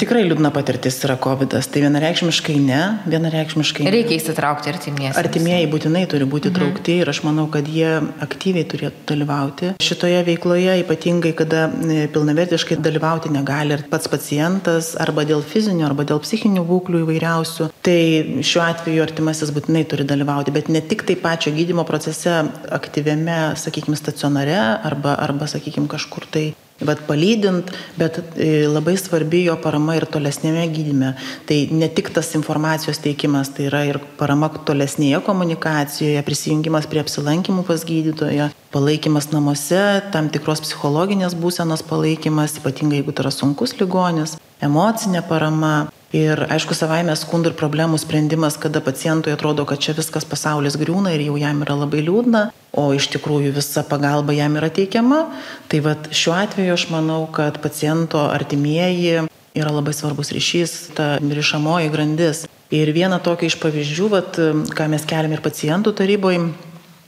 tikrai 0.00 0.22
liūdna 0.24 0.48
patirtis 0.48 0.96
yra 1.04 1.18
COVID. 1.20 1.52
-as. 1.58 1.66
Tai 1.68 1.82
vienareikšmiškai 1.84 2.56
ne, 2.56 2.80
vienareikšmiškai. 3.12 3.84
Ne. 3.84 3.92
Reikia 3.92 4.16
įsitraukti 4.16 4.72
artimieji. 4.72 5.12
Artimieji 5.22 5.68
būtinai 5.74 6.06
turi 6.08 6.24
būti 6.24 6.48
mhm. 6.48 6.56
traukti 6.56 6.96
ir 7.02 7.10
aš 7.12 7.20
manau, 7.26 7.44
kad 7.52 7.68
jie 7.68 8.00
aktyviai 8.24 8.64
turėtų 8.64 9.04
dalyvauti 9.12 9.74
šitoje 9.88 10.24
veikloje, 10.30 10.78
ypatingai 10.84 11.34
kada 11.36 11.66
e, 11.68 12.08
pilnavertiškai 12.16 12.80
dalyvauti 12.80 13.28
negali 13.36 13.76
ir 13.76 13.84
pats 13.92 14.08
pacientas 14.08 14.94
arba 14.96 15.28
dėl 15.28 15.44
fizinių, 15.44 15.84
arba 15.90 16.08
dėl 16.08 16.22
psichinių 16.24 16.64
būklių 16.64 17.04
įvairiausių. 17.04 17.70
Tai 17.84 18.00
šiuo 18.40 18.64
atveju 18.64 19.04
artimasis 19.04 19.52
būtinai 19.52 19.84
turi 19.84 20.08
dalyvauti, 20.08 20.54
bet 20.56 20.72
ne 20.72 20.80
tik 20.80 21.04
tai 21.04 21.20
pačio 21.20 21.52
gydimo 21.52 21.84
procese 21.84 22.40
aktyviame, 22.72 23.52
sakykime, 23.60 24.00
stacionare 24.00 24.56
arba, 24.80 25.18
arba 25.20 25.44
sakykime, 25.50 25.92
kažkur 25.92 26.24
tai 26.24 26.54
Bet 26.76 27.00
palydint, 27.08 27.70
bet 27.96 28.18
e, 28.36 28.66
labai 28.68 28.98
svarbi 29.00 29.46
jo 29.46 29.54
parama 29.64 29.94
ir 29.96 30.04
tolesnėme 30.12 30.66
gydyme. 30.74 31.14
Tai 31.48 31.56
ne 31.72 31.88
tik 31.88 32.10
tas 32.12 32.34
informacijos 32.36 33.00
teikimas, 33.00 33.48
tai 33.56 33.70
yra 33.70 33.80
ir 33.88 33.98
parama 34.20 34.50
tolesnėje 34.68 35.22
komunikacijoje, 35.24 36.20
prisijungimas 36.26 36.88
prie 36.90 37.00
apsilankimų 37.00 37.64
pas 37.64 37.84
gydytoją, 37.88 38.50
palaikymas 38.76 39.30
namuose, 39.32 39.82
tam 40.12 40.28
tikros 40.28 40.60
psichologinės 40.66 41.38
būsenos 41.40 41.86
palaikymas, 41.88 42.58
ypatingai 42.60 43.00
jeigu 43.00 43.16
tai 43.16 43.24
yra 43.24 43.32
sunkus 43.32 43.72
ligonis, 43.80 44.36
emocinė 44.60 45.24
parama. 45.24 45.86
Ir 46.14 46.38
aišku, 46.46 46.74
savaime 46.78 47.16
skundų 47.18 47.50
ir 47.50 47.56
problemų 47.58 47.98
sprendimas, 47.98 48.54
kada 48.62 48.78
pacientui 48.84 49.32
atrodo, 49.34 49.64
kad 49.66 49.80
čia 49.82 49.94
viskas 49.96 50.24
pasaulis 50.28 50.76
griūna 50.78 51.10
ir 51.16 51.24
jau 51.26 51.34
jam 51.40 51.64
yra 51.66 51.74
labai 51.80 52.04
liūdna, 52.06 52.42
o 52.78 52.84
iš 52.94 53.08
tikrųjų 53.16 53.50
visa 53.56 53.82
pagalba 53.82 54.36
jam 54.36 54.54
yra 54.60 54.70
teikiama. 54.70 55.24
Tai 55.66 55.80
vad 55.82 56.06
šiuo 56.14 56.36
atveju 56.38 56.76
aš 56.76 56.86
manau, 56.94 57.24
kad 57.34 57.58
paciento 57.64 58.22
artimieji 58.30 59.26
yra 59.56 59.72
labai 59.74 59.96
svarbus 59.96 60.30
ryšys, 60.36 60.76
ta 60.94 61.16
rišamoji 61.18 61.90
grandis. 61.90 62.44
Ir 62.70 62.90
viena 62.94 63.18
tokia 63.22 63.50
iš 63.50 63.58
pavyzdžių, 63.62 64.08
vat, 64.12 64.38
ką 64.78 64.88
mes 64.92 65.06
keliam 65.10 65.34
ir 65.34 65.42
pacientų 65.42 65.90
taryboje, 65.98 66.44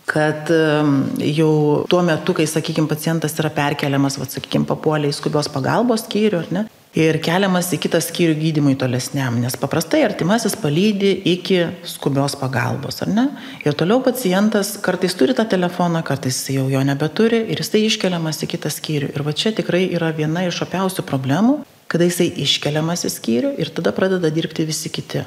kad 0.08 0.50
jau 1.22 1.52
tuo 1.90 2.02
metu, 2.06 2.34
kai, 2.34 2.48
sakykime, 2.50 2.90
pacientas 2.90 3.36
yra 3.38 3.50
perkeliamas, 3.54 4.18
va, 4.18 4.26
sakykime, 4.30 4.66
papuolė 4.66 5.12
į 5.12 5.18
skubios 5.18 5.50
pagalbos 5.52 6.06
skyrių, 6.06 6.46
ne, 6.54 6.64
ir 6.96 7.18
keliamas 7.24 7.68
į 7.74 7.78
kitą 7.84 8.00
skyrių 8.02 8.36
gydymui 8.38 8.74
tolesniam, 8.80 9.36
nes 9.42 9.56
paprastai 9.60 10.00
artimasis 10.06 10.56
palydi 10.58 11.10
iki 11.32 11.60
skubios 11.86 12.36
pagalbos, 12.40 13.02
ar 13.04 13.12
ne? 13.12 13.26
Ir 13.66 13.76
toliau 13.78 14.00
pacientas 14.04 14.76
kartais 14.84 15.16
turi 15.18 15.36
tą 15.36 15.44
telefoną, 15.48 16.02
kartais 16.06 16.40
jau 16.54 16.68
jo 16.70 16.84
nebeturi 16.84 17.44
ir 17.52 17.60
jisai 17.62 17.84
iškeliamas 17.88 18.40
į 18.44 18.52
kitą 18.54 18.72
skyrių. 18.72 19.12
Ir 19.14 19.26
va 19.26 19.34
čia 19.36 19.52
tikrai 19.56 19.84
yra 19.92 20.12
viena 20.16 20.46
iš 20.48 20.62
opiausių 20.64 21.04
problemų, 21.08 21.58
kada 21.88 22.08
jisai 22.08 22.30
iškeliamas 22.44 23.04
į 23.08 23.12
skyrių 23.16 23.52
ir 23.60 23.72
tada 23.74 23.92
pradeda 23.96 24.32
dirbti 24.32 24.66
visi 24.68 24.92
kiti. 24.92 25.24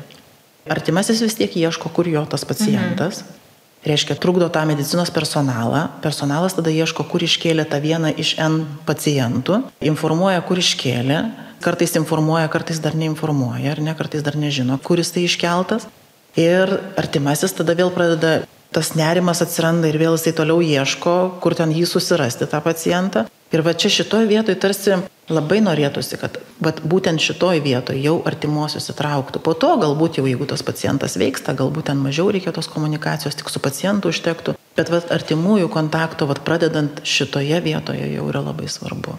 Artimasis 0.70 1.22
vis 1.24 1.38
tiek 1.38 1.53
ieško, 1.58 1.89
kur 1.94 2.10
jo 2.10 2.22
tas 2.30 2.46
pacientas. 2.46 3.22
Mhm. 3.22 3.38
Reiškia, 3.81 4.13
trukdo 4.21 4.45
tą 4.53 4.61
medicinos 4.69 5.09
personalą. 5.09 5.88
Personalas 6.03 6.53
tada 6.53 6.69
ieško, 6.69 7.01
kur 7.09 7.23
iškėlė 7.25 7.65
tą 7.65 7.79
vieną 7.81 8.11
iš 8.13 8.35
N 8.38 8.59
pacientų, 8.85 9.63
informuoja, 9.89 10.43
kur 10.45 10.61
iškėlė, 10.61 11.17
kartais 11.65 11.97
informuoja, 11.97 12.45
kartais 12.53 12.77
dar 12.83 12.93
neinformuoja, 12.97 13.73
ar 13.73 13.81
ne, 13.81 13.95
kartais 13.97 14.21
dar 14.25 14.38
nežino, 14.38 14.77
kuris 14.85 15.09
tai 15.15 15.25
iškeltas. 15.25 15.88
Ir 16.38 16.69
artimasis 16.93 17.57
tada 17.57 17.73
vėl 17.75 17.89
pradeda, 17.91 18.43
tas 18.71 18.93
nerimas 18.95 19.43
atsiranda 19.43 19.89
ir 19.91 19.99
vėl 19.99 20.15
jisai 20.15 20.33
toliau 20.35 20.61
ieško, 20.63 21.15
kur 21.43 21.55
ten 21.59 21.73
jį 21.75 21.85
susirasti, 21.89 22.47
tą 22.47 22.61
pacientą. 22.63 23.27
Ir 23.51 23.65
va 23.67 23.73
čia 23.75 23.89
šitoje 23.91 24.29
vietoje 24.29 24.55
tarsi 24.63 24.95
labai 25.31 25.59
norėtųsi, 25.63 26.15
kad 26.19 26.37
bet 26.63 26.79
būtent 26.87 27.19
šitoje 27.19 27.59
vietoje 27.63 27.99
jau 27.99 28.21
artimuosius 28.27 28.87
įtrauktų. 28.93 29.41
Po 29.43 29.53
to 29.59 29.73
galbūt 29.81 30.21
jau 30.21 30.25
jeigu 30.27 30.47
tas 30.47 30.63
pacientas 30.63 31.17
veiksta, 31.19 31.55
galbūt 31.59 31.89
ten 31.91 31.99
mažiau 31.99 32.31
reikia 32.31 32.53
tos 32.55 32.71
komunikacijos, 32.71 33.35
tik 33.35 33.51
su 33.51 33.59
pacientu 33.63 34.13
užtektų. 34.15 34.55
Bet 34.79 34.91
vat, 34.93 35.11
artimųjų 35.11 35.67
kontakto, 35.71 36.29
vat, 36.31 36.39
pradedant 36.47 37.03
šitoje 37.03 37.59
vietoje, 37.63 38.07
jau 38.15 38.29
yra 38.31 38.45
labai 38.45 38.71
svarbu. 38.71 39.17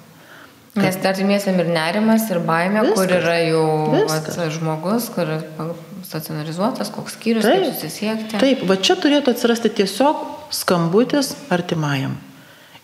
Kad... 0.73 0.87
Nes 0.87 0.97
artimiesiam 1.05 1.59
ir 1.61 1.69
nerimas, 1.69 2.25
ir 2.33 2.41
baimė, 2.49 2.87
viskas, 2.87 3.03
kur 3.03 3.17
yra 3.19 3.37
jau 3.45 3.65
vat, 4.09 4.31
žmogus, 4.57 5.13
kur 5.13 5.37
stacionarizuotas, 6.13 6.93
koks 6.93 7.17
skyrius, 7.17 7.47
taip, 7.47 7.65
kaip 7.65 7.73
susisiekti. 7.79 8.43
Taip, 8.43 8.67
va 8.69 8.77
čia 8.77 8.99
turėtų 9.01 9.33
atsirasti 9.33 9.73
tiesiog 9.81 10.23
skambutis 10.53 11.33
artimajam. 11.53 12.19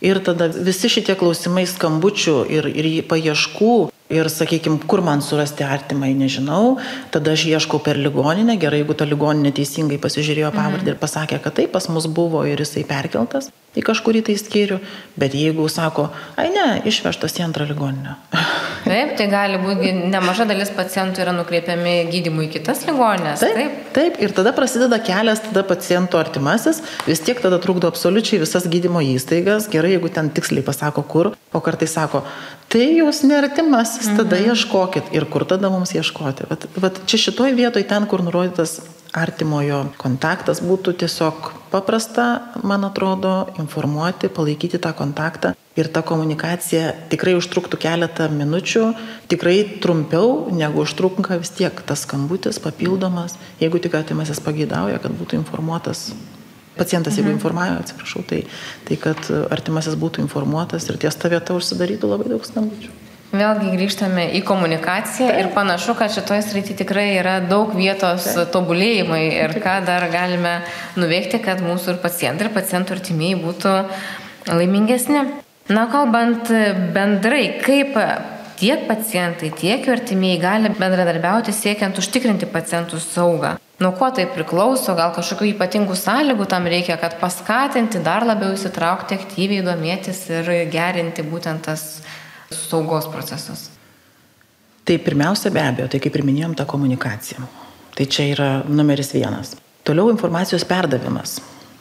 Ir 0.00 0.20
tada 0.23 0.47
visi 0.49 0.90
šitie 0.92 1.16
klausimai 1.18 1.66
skambučių 1.66 2.37
ir, 2.54 2.68
ir 2.70 2.88
paieškų 3.11 3.73
ir, 4.12 4.29
sakykime, 4.33 4.81
kur 4.88 5.03
man 5.05 5.23
surasti 5.25 5.67
artimai, 5.67 6.15
nežinau, 6.17 6.79
tada 7.15 7.37
aš 7.37 7.47
ieškau 7.53 7.81
per 7.85 8.00
ligoninę, 8.00 8.59
gerai, 8.61 8.83
jeigu 8.83 8.97
ta 8.99 9.09
ligoninė 9.09 9.53
teisingai 9.57 10.00
pasižiūrėjo 10.03 10.53
pavardę 10.57 10.87
mhm. 10.87 10.97
ir 10.97 11.00
pasakė, 11.03 11.41
kad 11.45 11.59
taip 11.61 11.75
pas 11.77 11.88
mus 11.93 12.09
buvo 12.09 12.45
ir 12.49 12.65
jisai 12.65 12.87
perkeltas 12.88 13.53
į 13.77 13.85
kažkurį 13.85 14.25
tai 14.27 14.37
skyrių, 14.41 14.79
bet 15.21 15.37
jeigu 15.37 15.67
sako, 15.71 16.09
ai 16.41 16.49
ne, 16.55 16.67
išvežtas 16.88 17.37
į 17.38 17.45
antrą 17.49 17.69
ligoninę. 17.69 18.17
Taip, 18.88 19.11
tai 19.19 19.27
gali 19.29 19.59
būti 19.61 19.91
nemaža 20.09 20.47
dalis 20.49 20.71
pacientų 20.73 21.21
yra 21.21 21.33
nukreipiami 21.37 22.07
gydimui 22.09 22.47
į 22.47 22.53
kitas 22.55 22.85
ligoninės. 22.87 23.43
Taip, 23.43 23.59
taip. 23.59 23.81
taip, 23.97 24.21
ir 24.25 24.33
tada 24.33 24.55
prasideda 24.57 24.97
kelias, 25.05 25.43
tada 25.45 25.65
paciento 25.67 26.17
artimasis, 26.17 26.79
vis 27.05 27.21
tiek 27.27 27.43
tada 27.43 27.59
trukdo 27.61 27.91
absoliučiai 27.91 28.41
visas 28.41 28.65
gydimo 28.71 29.03
įstaigas, 29.05 29.69
gerai, 29.73 29.97
jeigu 29.97 30.09
ten 30.15 30.31
tiksliai 30.33 30.65
pasako 30.65 31.05
kur, 31.11 31.33
o 31.53 31.62
kartai 31.65 31.91
sako, 31.91 32.23
tai 32.72 32.84
jūs 32.98 33.22
nertimasis, 33.26 34.10
tada 34.12 34.37
mhm. 34.37 34.52
ieškokit 34.52 35.10
ir 35.16 35.26
kur 35.32 35.46
tada 35.48 35.70
mums 35.72 35.94
ieškoti. 35.96 36.48
Vat, 36.50 36.68
vat 36.76 37.02
čia 37.08 37.28
šitoj 37.28 37.56
vietoj, 37.56 37.87
ten, 37.88 38.08
kur 38.10 38.25
nurodytas 38.25 38.80
artimojo 39.16 39.87
kontaktas 40.00 40.60
būtų 40.64 40.92
tiesiog 41.00 41.52
paprasta, 41.72 42.52
man 42.62 42.84
atrodo, 42.84 43.48
informuoti, 43.60 44.28
palaikyti 44.32 44.80
tą 44.82 44.92
kontaktą 44.96 45.54
ir 45.78 45.88
ta 45.92 46.02
komunikacija 46.02 46.90
tikrai 47.12 47.37
užtruktų 47.38 47.78
keletą 47.80 48.28
minučių, 48.32 48.88
tikrai 49.30 49.60
trumpiau 49.82 50.48
negu 50.52 50.82
užtrunka 50.84 51.38
vis 51.40 51.54
tiek 51.54 51.84
tas 51.87 52.04
skambutis 52.06 52.60
papildomas, 52.62 53.38
jeigu 53.62 53.80
tik 53.82 53.96
atimasis 54.00 54.42
pageidauja, 54.44 54.98
kad 55.02 55.14
būtų 55.14 55.40
informuotas. 55.40 56.10
Pacientas, 56.78 57.18
jeigu 57.18 57.32
mhm. 57.32 57.40
informavo, 57.40 57.82
atsiprašau, 57.82 58.23
tai, 58.28 58.44
tai 58.88 59.00
kad 59.02 59.28
artimasis 59.50 59.99
būtų 59.99 60.23
informuotas 60.25 60.88
ir 60.88 61.00
ties 61.02 61.18
ta 61.18 61.30
vieta 61.32 61.58
užsidarytų 61.58 62.14
labai 62.14 62.32
daug 62.32 62.47
skambučių. 62.47 62.97
Vėlgi 63.28 63.75
grįžtame 63.75 64.23
į 64.38 64.40
komunikaciją 64.49 65.26
Taip. 65.28 65.40
ir 65.42 65.50
panašu, 65.52 65.92
kad 65.99 66.14
šitoje 66.14 66.47
srityje 66.47 66.78
tikrai 66.78 67.11
yra 67.18 67.35
daug 67.44 67.75
vietos 67.76 68.25
Taip. 68.25 68.49
tobulėjimai 68.54 69.20
ir 69.35 69.52
ką 69.61 69.75
dar 69.85 70.06
galime 70.08 70.54
nuveikti, 70.97 71.42
kad 71.44 71.61
mūsų 71.61 71.92
ir 71.92 72.00
pacientai, 72.00 72.49
ir 72.49 72.54
pacientų 72.54 72.97
artimieji 72.97 73.37
būtų 73.42 73.75
laimingesni. 74.49 75.26
Na, 75.68 75.85
kalbant 75.92 76.49
bendrai, 76.94 77.58
kaip 77.61 78.00
tiek 78.56 78.88
pacientai, 78.88 79.52
tiek 79.52 79.85
jų 79.85 79.99
artimieji 79.99 80.40
gali 80.40 80.73
bendradarbiauti 80.73 81.52
siekiant 81.52 82.00
užtikrinti 82.00 82.49
pacientų 82.49 82.97
saugą. 83.04 83.58
Nuo 83.78 83.92
ko 83.94 84.08
tai 84.11 84.25
priklauso, 84.26 84.90
gal 84.99 85.12
kažkokių 85.14 85.52
ypatingų 85.52 85.94
sąlygų 85.94 86.49
tam 86.50 86.66
reikia, 86.66 86.97
kad 86.99 87.14
paskatinti 87.20 88.00
dar 88.02 88.26
labiau 88.26 88.56
įsitraukti, 88.56 89.14
aktyviai 89.14 89.62
domėtis 89.62 90.25
ir 90.32 90.50
gerinti 90.73 91.23
būtent 91.23 91.62
tas 91.68 91.85
saugos 92.50 93.06
procesas? 93.12 93.68
Tai 94.82 94.97
pirmiausia, 95.04 95.52
be 95.54 95.62
abejo, 95.62 95.87
tai 95.92 96.00
kaip 96.02 96.18
ir 96.18 96.26
minėjom, 96.26 96.56
ta 96.58 96.66
komunikacija. 96.66 97.47
Tai 97.94 98.06
čia 98.11 98.26
yra 98.32 98.50
numeris 98.66 99.12
vienas. 99.14 99.54
Toliau 99.87 100.11
informacijos 100.11 100.66
perdavimas. 100.66 101.38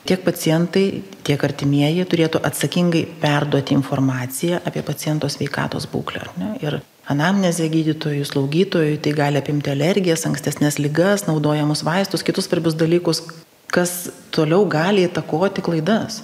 Tiek 0.08 0.22
pacientai, 0.24 1.02
tiek 1.28 1.42
artimieji 1.44 2.06
turėtų 2.08 2.40
atsakingai 2.48 3.02
perduoti 3.20 3.76
informaciją 3.76 4.62
apie 4.70 4.80
paciento 4.88 5.28
sveikatos 5.28 5.88
būklę. 5.92 6.22
Ne? 6.40 6.54
Ir 6.64 6.78
anamnezė 7.12 7.68
gydytojų, 7.74 8.24
slaugytojų, 8.30 9.02
tai 9.04 9.14
gali 9.18 9.42
apimti 9.42 9.74
alergijas, 9.74 10.24
ankstesnės 10.30 10.80
lygas, 10.80 11.26
naudojamus 11.28 11.84
vaistus, 11.84 12.24
kitus 12.24 12.48
svarbius 12.48 12.78
dalykus, 12.80 13.20
kas 13.68 13.98
toliau 14.32 14.64
gali 14.72 15.04
įtakoti 15.10 15.66
klaidas. 15.66 16.22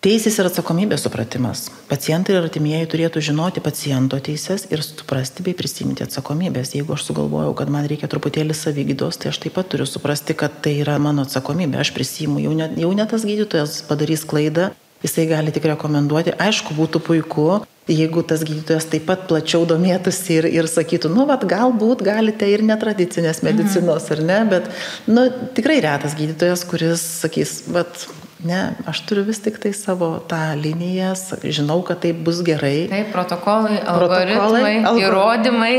Teisės 0.00 0.38
ir 0.40 0.46
atsakomybės 0.48 1.02
supratimas. 1.04 1.66
Pacientai 1.90 2.32
ir 2.32 2.38
artimieji 2.40 2.86
turėtų 2.88 3.20
žinoti 3.20 3.60
paciento 3.60 4.16
teises 4.16 4.62
ir 4.72 4.80
suprasti 4.80 5.44
bei 5.44 5.52
prisimti 5.52 6.06
atsakomybės. 6.06 6.70
Jeigu 6.72 6.94
aš 6.94 7.02
sugalvojau, 7.10 7.50
kad 7.58 7.68
man 7.68 7.84
reikia 7.84 8.08
truputėlį 8.08 8.56
savygydos, 8.56 9.18
tai 9.20 9.28
aš 9.28 9.42
taip 9.42 9.58
pat 9.58 9.68
turiu 9.68 9.84
suprasti, 9.84 10.32
kad 10.32 10.54
tai 10.64 10.78
yra 10.80 10.94
mano 10.96 11.26
atsakomybė. 11.28 11.82
Aš 11.82 11.90
prisimu, 11.92 12.40
jau 12.40 12.54
ne, 12.56 12.70
jau 12.80 12.94
ne 12.96 13.04
tas 13.10 13.26
gydytojas 13.28 13.82
padarys 13.90 14.24
klaidą, 14.30 14.70
jisai 15.04 15.26
gali 15.28 15.52
tik 15.52 15.68
rekomenduoti. 15.68 16.32
Aišku, 16.46 16.78
būtų 16.80 17.04
puiku, 17.04 17.46
jeigu 17.92 18.24
tas 18.24 18.46
gydytojas 18.48 18.88
taip 18.88 19.04
pat 19.10 19.28
plačiau 19.28 19.68
domėtųsi 19.68 20.38
ir, 20.38 20.48
ir 20.62 20.70
sakytų, 20.78 21.12
nu, 21.12 21.28
vad, 21.28 21.44
galbūt 21.44 22.06
galite 22.08 22.48
ir 22.48 22.64
netradicinės 22.64 23.44
medicinos, 23.44 24.08
mhm. 24.08 24.16
ar 24.16 24.24
ne, 24.32 24.40
bet, 24.56 24.72
nu, 25.12 25.28
tikrai 25.60 25.82
retas 25.84 26.16
gydytojas, 26.16 26.64
kuris 26.72 27.04
sakys, 27.20 27.58
vad, 27.68 28.08
Ne, 28.46 28.60
aš 28.88 29.02
turiu 29.08 29.26
vis 29.26 29.40
tik 29.44 29.58
tai 29.60 29.72
savo 29.76 30.14
tą 30.28 30.40
liniją, 30.56 31.12
žinau, 31.44 31.82
kad 31.84 32.00
tai 32.04 32.14
bus 32.16 32.40
gerai. 32.46 32.88
Taip, 32.88 33.10
protokolai, 33.12 33.80
protokolai 33.84 34.76
algoritmai, 34.80 35.02
įrodymai. 35.04 35.74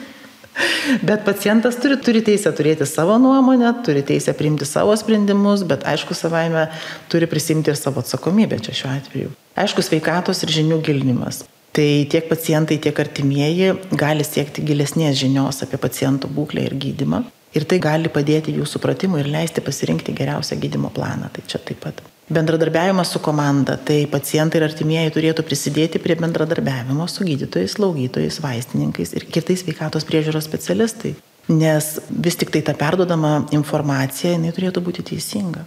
bet 1.08 1.24
pacientas 1.24 1.78
turi, 1.80 1.96
turi 2.02 2.22
teisę 2.24 2.52
turėti 2.56 2.86
savo 2.88 3.16
nuomonę, 3.22 3.70
turi 3.86 4.02
teisę 4.06 4.34
priimti 4.36 4.66
savo 4.68 4.96
sprendimus, 4.98 5.64
bet 5.68 5.86
aišku, 5.88 6.16
savaime 6.18 6.66
turi 7.12 7.30
prisimti 7.30 7.72
ir 7.72 7.78
savo 7.78 8.02
atsakomybę 8.02 8.58
čia 8.66 8.76
šiuo 8.82 8.94
atveju. 8.96 9.34
Aišku, 9.62 9.84
sveikatos 9.86 10.42
ir 10.44 10.54
žinių 10.58 10.80
gilinimas. 10.84 11.44
Tai 11.72 11.88
tiek 12.12 12.26
pacientai, 12.28 12.76
tiek 12.82 12.98
artimieji 13.00 13.70
gali 13.96 14.26
siekti 14.28 14.64
gilesnės 14.66 15.16
žinios 15.22 15.62
apie 15.64 15.80
paciento 15.80 16.28
būklę 16.28 16.66
ir 16.66 16.76
gydimą. 16.76 17.22
Ir 17.52 17.66
tai 17.68 17.76
gali 17.84 18.08
padėti 18.08 18.54
jų 18.56 18.64
supratimui 18.68 19.20
ir 19.20 19.28
leisti 19.32 19.60
pasirinkti 19.64 20.14
geriausią 20.16 20.56
gydimo 20.60 20.88
planą. 20.94 21.28
Tai 21.34 21.44
čia 21.46 21.60
taip 21.60 21.82
pat. 21.84 22.00
Bendradarbiavimas 22.32 23.10
su 23.12 23.20
komanda. 23.20 23.76
Tai 23.76 23.98
pacientai 24.12 24.60
ir 24.60 24.66
artimieji 24.70 25.12
turėtų 25.12 25.44
prisidėti 25.44 26.00
prie 26.00 26.16
bendradarbiavimo 26.20 27.04
su 27.10 27.26
gydytojais, 27.28 27.76
slaugytojais, 27.76 28.40
vaistininkais 28.40 29.12
ir 29.18 29.28
kitais 29.28 29.64
sveikatos 29.66 30.08
priežiūros 30.08 30.48
specialistai. 30.48 31.12
Nes 31.52 31.92
vis 32.08 32.38
tik 32.40 32.54
tai 32.54 32.62
ta 32.64 32.72
perdodama 32.78 33.42
informacija, 33.52 34.32
jinai 34.32 34.54
turėtų 34.56 34.80
būti 34.86 35.04
teisinga. 35.12 35.66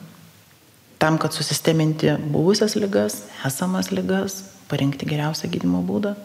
Tam, 0.98 1.20
kad 1.22 1.36
susisteminti 1.36 2.16
buvusias 2.32 2.78
lygas, 2.80 3.26
esamas 3.46 3.92
lygas, 3.92 4.40
parinkti 4.72 5.06
geriausią 5.06 5.52
gydimo 5.52 5.84
būdą. 5.86 6.16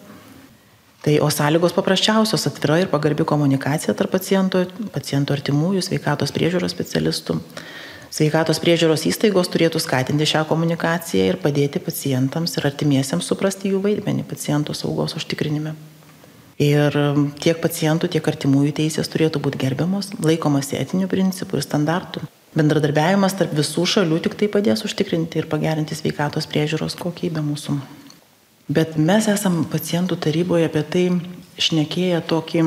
Tai 1.00 1.20
o 1.20 1.30
sąlygos 1.30 1.72
paprasčiausios- 1.72 2.46
atvira 2.50 2.78
ir 2.80 2.88
pagarbi 2.88 3.24
komunikacija 3.24 3.94
tarp 3.94 4.10
paciento, 4.10 4.66
paciento 4.92 5.34
artimųjų, 5.34 5.80
sveikatos 5.80 6.32
priežiūros 6.32 6.74
specialistų. 6.76 7.40
Sveikatos 8.10 8.58
priežiūros 8.60 9.06
įstaigos 9.06 9.48
turėtų 9.48 9.80
skatinti 9.80 10.26
šią 10.26 10.44
komunikaciją 10.50 11.24
ir 11.30 11.36
padėti 11.36 11.80
pacientams 11.80 12.56
ir 12.56 12.66
artimiesiems 12.66 13.24
suprasti 13.24 13.70
jų 13.70 13.80
vaidmenį 13.80 14.24
paciento 14.24 14.74
saugos 14.74 15.14
užtikrinime. 15.14 15.74
Ir 16.58 16.92
tiek 17.40 17.56
pacientų, 17.62 18.10
tiek 18.10 18.28
artimųjų 18.28 18.72
teisės 18.80 19.08
turėtų 19.08 19.40
būti 19.40 19.62
gerbiamos, 19.62 20.10
laikomasi 20.20 20.76
etinių 20.76 21.08
principų 21.08 21.56
ir 21.56 21.64
standartų. 21.64 22.20
Bendradarbiavimas 22.52 23.38
tarp 23.38 23.54
visų 23.54 23.86
šalių 23.86 24.20
tik 24.26 24.34
tai 24.34 24.48
padės 24.48 24.84
užtikrinti 24.84 25.38
ir 25.38 25.46
pagerinti 25.46 25.94
sveikatos 25.94 26.50
priežiūros 26.50 26.98
kokybę 26.98 27.40
mūsų 27.40 27.78
Bet 28.70 28.94
mes 28.94 29.26
esam 29.26 29.64
pacientų 29.66 30.18
taryboje 30.22 30.68
apie 30.68 30.82
tai 30.86 31.04
šnekėję 31.60 32.20
tokį, 32.30 32.64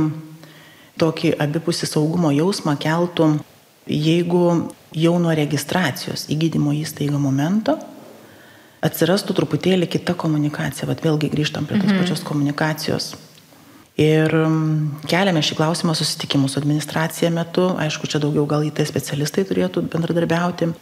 tokį 0.99 1.33
abipusį 1.45 1.87
saugumo 1.87 2.33
jausmą 2.35 2.75
keltų, 2.75 3.29
jeigu 3.87 4.43
jau 4.93 5.15
nuo 5.23 5.33
registracijos 5.35 6.27
į 6.27 6.37
gydymo 6.45 6.75
įstaigą 6.83 7.19
momento 7.19 7.77
atsirastų 8.83 9.35
truputėlį 9.37 9.87
kita 9.87 10.15
komunikacija. 10.19 10.89
Vat 10.89 11.03
vėlgi 11.05 11.31
grįžtam 11.31 11.67
prie 11.69 11.79
tos 11.79 11.87
mhm. 11.87 12.01
pačios 12.03 12.23
komunikacijos. 12.27 13.13
Ir 13.99 14.33
mm, 14.33 15.05
keliame 15.07 15.43
šį 15.45 15.55
klausimą 15.59 15.93
susitikimų 15.95 16.49
su 16.49 16.59
administracija 16.59 17.29
metu. 17.31 17.69
Aišku, 17.79 18.09
čia 18.09 18.19
daugiau 18.19 18.47
gal 18.49 18.65
IT 18.65 18.81
specialistai 18.89 19.45
turėtų 19.47 19.85
bendradarbiauti. 19.93 20.73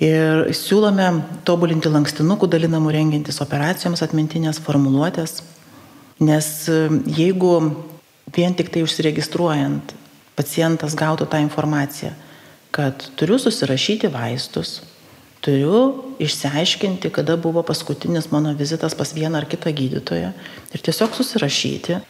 Ir 0.00 0.46
siūlome 0.56 1.10
tobulinti 1.44 1.90
lankstinukų 1.92 2.48
dalinamų 2.48 2.94
rengiantis 2.96 3.42
operacijoms 3.44 4.00
atmintinės 4.06 4.60
formuluotės, 4.64 5.42
nes 6.24 6.46
e, 6.72 6.78
jeigu 7.18 7.50
vien 8.32 8.56
tik 8.56 8.70
tai 8.72 8.80
užsiregistruojant 8.86 9.92
pacientas 10.38 10.96
gautų 10.96 11.26
tą 11.28 11.42
informaciją, 11.44 12.14
kad 12.72 13.04
turiu 13.20 13.36
susirašyti 13.42 14.08
vaistus, 14.14 14.78
turiu 15.44 15.82
išsiaiškinti, 16.22 17.12
kada 17.12 17.36
buvo 17.36 17.60
paskutinis 17.66 18.30
mano 18.32 18.54
vizitas 18.56 18.96
pas 18.96 19.12
vieną 19.12 19.42
ar 19.42 19.48
kitą 19.52 19.72
gydytoją 19.76 20.32
ir 20.72 20.84
tiesiog 20.86 21.12
susirašyti, 21.16 22.00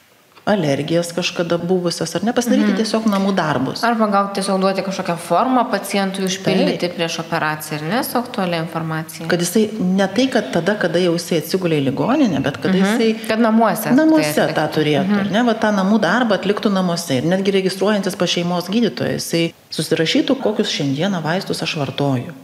alergijas 0.44 1.12
kažkada 1.12 1.58
buvusias, 1.58 2.14
ar 2.16 2.24
ne, 2.24 2.32
pasidaryti 2.32 2.72
mhm. 2.72 2.78
tiesiog 2.80 3.06
namų 3.12 3.32
darbus. 3.36 3.82
Arba 3.86 4.08
gal 4.10 4.30
tiesiog 4.34 4.60
duoti 4.62 4.84
kažkokią 4.86 5.16
formą 5.20 5.66
pacientui 5.70 6.24
užpildyti 6.26 6.80
Taip. 6.86 6.96
prieš 6.96 7.18
operaciją 7.24 7.78
ir 7.78 7.86
nesuaktualią 7.90 8.62
informaciją. 8.64 9.28
Kad 9.30 9.44
jisai 9.44 9.66
ne 9.78 10.08
tai, 10.16 10.26
kad 10.32 10.50
tada, 10.54 10.74
kada 10.80 11.02
jau 11.02 11.14
jisai 11.18 11.42
atsigulė 11.44 11.80
į 11.82 11.86
ligoninę, 11.90 12.42
bet 12.44 12.60
kad 12.62 12.72
mhm. 12.72 12.82
jisai... 12.82 13.28
Kad 13.28 13.44
namuose. 13.44 13.94
Namuose 13.96 14.34
tai 14.40 14.56
tą 14.56 14.66
turėtų, 14.80 15.08
mhm. 15.12 15.24
ar 15.24 15.32
ne, 15.36 15.46
va 15.50 15.56
tą 15.60 15.72
namų 15.76 16.00
darbą 16.02 16.40
atliktų 16.40 16.72
namuose 16.72 17.20
ir 17.20 17.28
netgi 17.30 17.56
registruojantis 17.60 18.18
pa 18.18 18.28
šeimos 18.30 18.70
gydytoją, 18.72 19.18
jisai 19.20 19.46
susirašytų, 19.70 20.40
kokius 20.40 20.72
šiandieną 20.72 21.22
vaistus 21.24 21.62
aš 21.66 21.76
vartoju. 21.82 22.36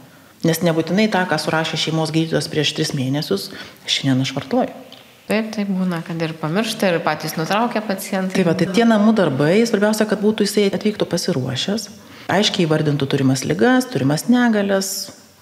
Nes 0.45 0.59
nebūtinai 0.61 1.07
tą, 1.09 1.23
ką 1.25 1.39
surašė 1.41 1.79
šeimos 1.81 2.13
gydytojas 2.13 2.47
prieš 2.51 2.75
tris 2.77 2.93
mėnesius, 2.93 3.49
šiandien 3.89 4.21
aš 4.21 4.35
vartoju. 4.37 4.86
Taip, 5.27 5.49
tai 5.51 5.65
būna, 5.67 5.99
kad 6.07 6.21
ir 6.23 6.31
pamiršta, 6.39 6.87
ir 6.87 7.01
patys 7.03 7.35
nutraukia 7.35 7.81
pacientai. 7.83 8.39
Taip, 8.39 8.53
tai 8.61 8.67
tie 8.71 8.85
namų 8.87 9.11
darbai, 9.17 9.59
svarbiausia, 9.67 10.07
kad 10.07 10.21
būtų 10.23 10.47
jisai 10.47 10.69
atvyktų 10.71 11.07
pasiruošęs, 11.11 11.89
aiškiai 12.31 12.63
įvardintų 12.63 13.09
turimas 13.11 13.43
lygas, 13.43 13.89
turimas 13.91 14.29
negalės, 14.31 14.91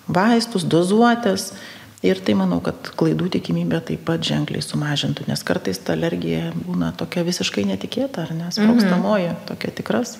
vaistus, 0.10 0.65
dozuotės. 0.65 1.52
Ir 2.06 2.19
tai 2.21 2.36
manau, 2.38 2.60
kad 2.62 2.91
klaidų 2.98 3.32
tikimybė 3.38 3.80
taip 3.86 4.04
pat 4.06 4.26
ženkliai 4.26 4.62
sumažintų, 4.62 5.26
nes 5.30 5.41
kartais 5.45 5.80
ta 5.82 5.95
alergija 5.95 6.52
būna 6.54 6.91
tokia 6.98 7.24
visiškai 7.26 7.63
netikėta, 7.65 8.26
ar 8.26 8.34
nesprokstamoji, 8.38 9.30
mm 9.30 9.38
-hmm. 9.38 9.48
tokia 9.50 9.71
tikras. 9.74 10.17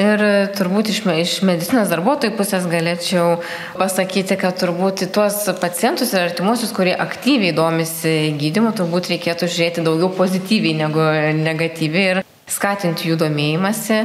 Ir 0.00 0.22
turbūt 0.56 0.88
iš, 0.92 1.02
iš 1.20 1.34
medicinos 1.44 1.90
darbuotojų 1.92 2.36
pusės 2.38 2.64
galėčiau 2.70 3.40
pasakyti, 3.76 4.38
kad 4.40 4.56
turbūt 4.60 5.04
tuos 5.12 5.42
pacientus 5.60 6.14
ir 6.14 6.24
artimuosius, 6.24 6.72
kurie 6.76 6.94
aktyviai 6.96 7.52
domisi 7.56 8.32
gydimu, 8.40 8.72
turbūt 8.78 9.10
reikėtų 9.12 9.50
žiūrėti 9.50 9.84
daugiau 9.84 10.12
pozityviai 10.16 10.78
negu 10.80 11.04
negatyviai 11.42 12.12
ir 12.14 12.22
skatinti 12.50 13.10
jų 13.10 13.16
domėjimąsi 13.20 13.98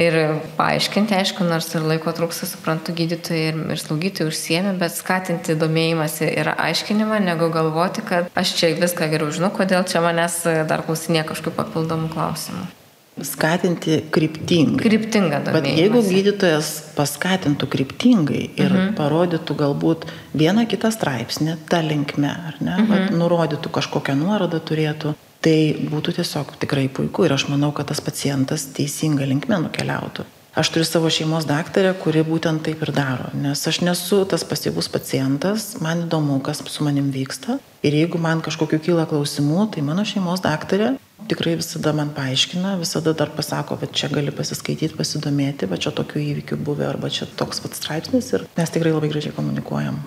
ir 0.00 0.18
paaiškinti, 0.56 1.16
aišku, 1.18 1.44
nors 1.44 1.68
ir 1.74 1.84
laiko 1.84 2.14
trūksta, 2.16 2.48
suprantu, 2.48 2.94
gydytojai 2.96 3.50
ir, 3.50 3.60
ir 3.74 3.82
slaugytojai 3.82 4.32
užsiemi, 4.32 4.74
bet 4.80 4.96
skatinti 4.96 5.58
domėjimąsi 5.60 6.32
ir 6.32 6.54
aiškinimą, 6.56 7.20
negu 7.28 7.52
galvoti, 7.52 8.04
kad 8.08 8.32
aš 8.32 8.56
čia 8.56 8.74
viską 8.80 9.12
geriau 9.12 9.32
žinau, 9.34 9.52
kodėl 9.54 9.84
čia 9.88 10.04
manęs 10.04 10.42
dar 10.70 10.86
klausinė 10.88 11.26
kažkokių 11.28 11.58
papildomų 11.60 12.14
klausimų 12.16 12.79
skatinti 13.26 14.00
kryptingai. 14.12 14.80
Kryptinga 14.82 15.40
domėjimą. 15.46 15.54
Bet 15.56 15.78
jeigu 15.80 16.02
gydytojas 16.06 16.70
paskatintų 16.96 17.68
kryptingai 17.70 18.42
ir 18.48 18.68
mhm. 18.68 18.92
parodytų 18.98 19.56
galbūt 19.60 20.06
vieną 20.36 20.66
kitą 20.70 20.92
straipsnį 20.94 21.56
tą 21.70 21.82
linkme, 21.86 22.32
ar 22.52 22.60
ne, 22.60 22.76
mhm. 22.76 22.90
Vat, 22.90 23.14
nurodytų 23.16 23.72
kažkokią 23.78 24.16
nuorodą 24.18 24.62
turėtų, 24.62 25.14
tai 25.44 25.56
būtų 25.92 26.18
tiesiog 26.20 26.56
tikrai 26.60 26.88
puiku 26.92 27.24
ir 27.26 27.36
aš 27.36 27.48
manau, 27.52 27.72
kad 27.76 27.88
tas 27.90 28.02
pacientas 28.04 28.68
teisinga 28.76 29.28
linkme 29.28 29.62
nukeliautų. 29.64 30.26
Aš 30.60 30.72
turiu 30.74 30.84
savo 30.84 31.10
šeimos 31.14 31.44
daktarę, 31.46 31.92
kuri 31.94 32.24
būtent 32.26 32.64
taip 32.66 32.80
ir 32.82 32.90
daro, 32.90 33.28
nes 33.38 33.60
aš 33.70 33.84
nesu 33.86 34.24
tas 34.26 34.42
pasyvus 34.42 34.88
pacientas, 34.90 35.76
man 35.78 36.08
įdomu, 36.08 36.40
kas 36.42 36.58
su 36.66 36.82
manim 36.82 37.12
vyksta 37.14 37.60
ir 37.86 37.94
jeigu 37.94 38.18
man 38.18 38.42
kažkokiu 38.42 38.80
kyla 38.82 39.06
klausimų, 39.06 39.68
tai 39.76 39.84
mano 39.86 40.02
šeimos 40.02 40.42
daktarė 40.42 40.96
tikrai 41.30 41.56
visada 41.60 41.92
man 41.96 42.12
paaiškina, 42.16 42.76
visada 42.80 43.14
dar 43.16 43.32
pasako, 43.36 43.78
kad 43.80 43.94
čia 43.96 44.10
gali 44.12 44.34
pasiskaityti, 44.34 44.96
pasidomėti, 44.98 45.68
va 45.70 45.78
čia 45.80 45.94
tokių 45.96 46.22
įvykių 46.26 46.58
buvę 46.66 46.88
arba 46.90 47.12
čia 47.12 47.28
toks 47.40 47.62
pat 47.64 47.78
straipsnis 47.78 48.32
ir 48.34 48.48
mes 48.56 48.74
tikrai 48.74 48.94
labai 48.96 49.12
gražiai 49.12 49.36
komunikuojam. 49.36 50.00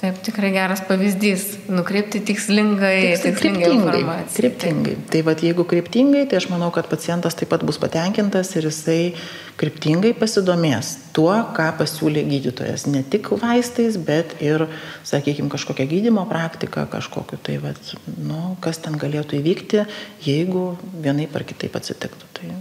Taip, 0.00 0.16
tikrai 0.24 0.48
geras 0.54 0.80
pavyzdys. 0.88 1.42
Nukreipti 1.68 2.22
tikslingai, 2.24 3.18
Tiksl, 3.20 3.34
tikslingai. 3.36 3.98
Kryptingai. 4.32 4.94
Taip. 4.94 5.10
Tai 5.12 5.20
vad, 5.26 5.42
jeigu 5.44 5.66
kryptingai, 5.68 6.22
tai 6.30 6.38
aš 6.38 6.46
manau, 6.48 6.70
kad 6.72 6.88
pacientas 6.88 7.36
taip 7.36 7.50
pat 7.52 7.66
bus 7.68 7.76
patenkintas 7.82 8.54
ir 8.56 8.64
jisai 8.70 9.12
kryptingai 9.60 10.14
pasidomės 10.16 10.94
tuo, 11.12 11.34
ką 11.52 11.66
pasiūlė 11.82 12.24
gydytojas. 12.30 12.86
Ne 12.88 13.04
tik 13.12 13.28
vaistais, 13.42 14.00
bet 14.00 14.32
ir, 14.40 14.64
sakykime, 15.04 15.52
kažkokią 15.52 15.84
gydimo 15.92 16.24
praktiką, 16.32 16.86
kažkokiu 16.96 17.36
tai, 17.44 17.58
vad, 17.60 17.92
nu, 18.16 18.56
kas 18.64 18.80
ten 18.80 18.96
galėtų 18.96 19.36
įvykti, 19.42 19.84
jeigu 20.24 20.64
vienai 20.96 21.28
par 21.28 21.44
kitaip 21.44 21.76
atsitiktų. 21.76 22.32
Tai, 22.40 22.56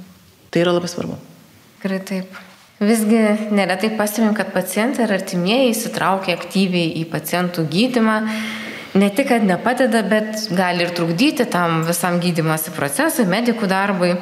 tai 0.52 0.68
yra 0.68 0.76
labai 0.76 0.92
svarbu. 0.92 1.16
Tikrai 1.80 2.04
taip. 2.04 2.49
Visgi 2.80 3.20
neretai 3.52 3.90
pastebim, 4.00 4.32
kad 4.38 4.54
pacientai 4.56 5.04
ir 5.04 5.12
artimieji 5.18 5.74
įsitraukia 5.74 6.38
aktyviai 6.38 6.94
į 7.02 7.04
pacientų 7.12 7.66
gydimą. 7.74 8.16
Ne 8.96 9.10
tik, 9.12 9.28
kad 9.34 9.44
nepadeda, 9.44 10.00
bet 10.08 10.46
gali 10.56 10.86
ir 10.86 10.94
trukdyti 10.96 11.44
tam 11.52 11.84
visam 11.88 12.22
gydimosi 12.24 12.72
procesui, 12.78 13.28
medikų 13.28 13.68
darbui. 13.68 14.14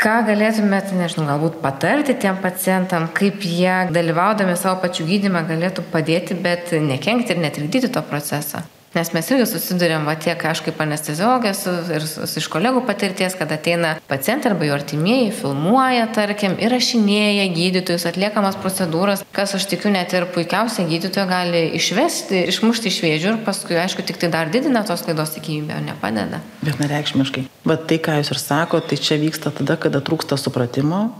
Ką 0.00 0.16
galėtumėte, 0.26 0.96
nežinau, 0.98 1.28
galbūt 1.28 1.60
patarti 1.62 2.16
tiem 2.18 2.40
pacientam, 2.42 3.06
kaip 3.14 3.46
jie 3.46 3.92
dalyvaudami 3.94 4.58
savo 4.58 4.80
pačių 4.82 5.06
gydymą 5.12 5.46
galėtų 5.46 5.86
padėti, 5.94 6.34
bet 6.34 6.72
nekenkti 6.72 7.36
ir 7.36 7.42
netrikdyti 7.46 7.92
to 7.94 8.02
proceso? 8.10 8.64
Nes 8.90 9.12
mes 9.14 9.28
irgi 9.30 9.44
susidurėm, 9.46 10.02
va 10.02 10.16
tiek 10.18 10.40
aš 10.50 10.64
kaip 10.66 10.80
anesteziologė 10.82 11.52
ir 11.94 12.06
iš 12.40 12.48
kolegų 12.50 12.80
patirties, 12.88 13.36
kad 13.38 13.52
ateina 13.54 13.92
pacientai 14.10 14.50
arba 14.50 14.66
jų 14.66 14.74
artimieji, 14.74 15.28
filmuoja, 15.38 16.08
tarkim, 16.16 16.56
įrašinėja 16.58 17.44
gydytojus, 17.54 18.08
atliekamas 18.10 18.58
procedūras, 18.58 19.22
kas 19.36 19.54
aš 19.54 19.68
tikiu 19.70 19.94
net 19.94 20.10
ir 20.18 20.26
puikiausiai 20.34 20.88
gydytojo 20.90 21.28
gali 21.30 21.62
išvesti, 21.78 22.42
išmušti 22.50 22.90
iš 22.90 22.98
vėžių 23.06 23.32
ir 23.36 23.40
paskui, 23.46 23.78
aišku, 23.78 24.02
tik 24.10 24.18
tai 24.18 24.32
dar 24.34 24.50
didina 24.50 24.82
tos 24.82 25.06
klaidos 25.06 25.36
tikimybę, 25.38 25.78
o 25.78 25.86
nepadeda. 25.86 26.42
Vienareikšmiškai. 26.66 27.46
Bet 27.70 27.86
tai, 27.86 28.02
ką 28.02 28.18
jūs 28.18 28.34
ir 28.34 28.42
sakote, 28.42 28.90
tai 28.90 28.98
čia 28.98 29.22
vyksta 29.22 29.54
tada, 29.54 29.78
kada 29.78 30.02
trūksta 30.02 30.34
supratimo, 30.34 31.12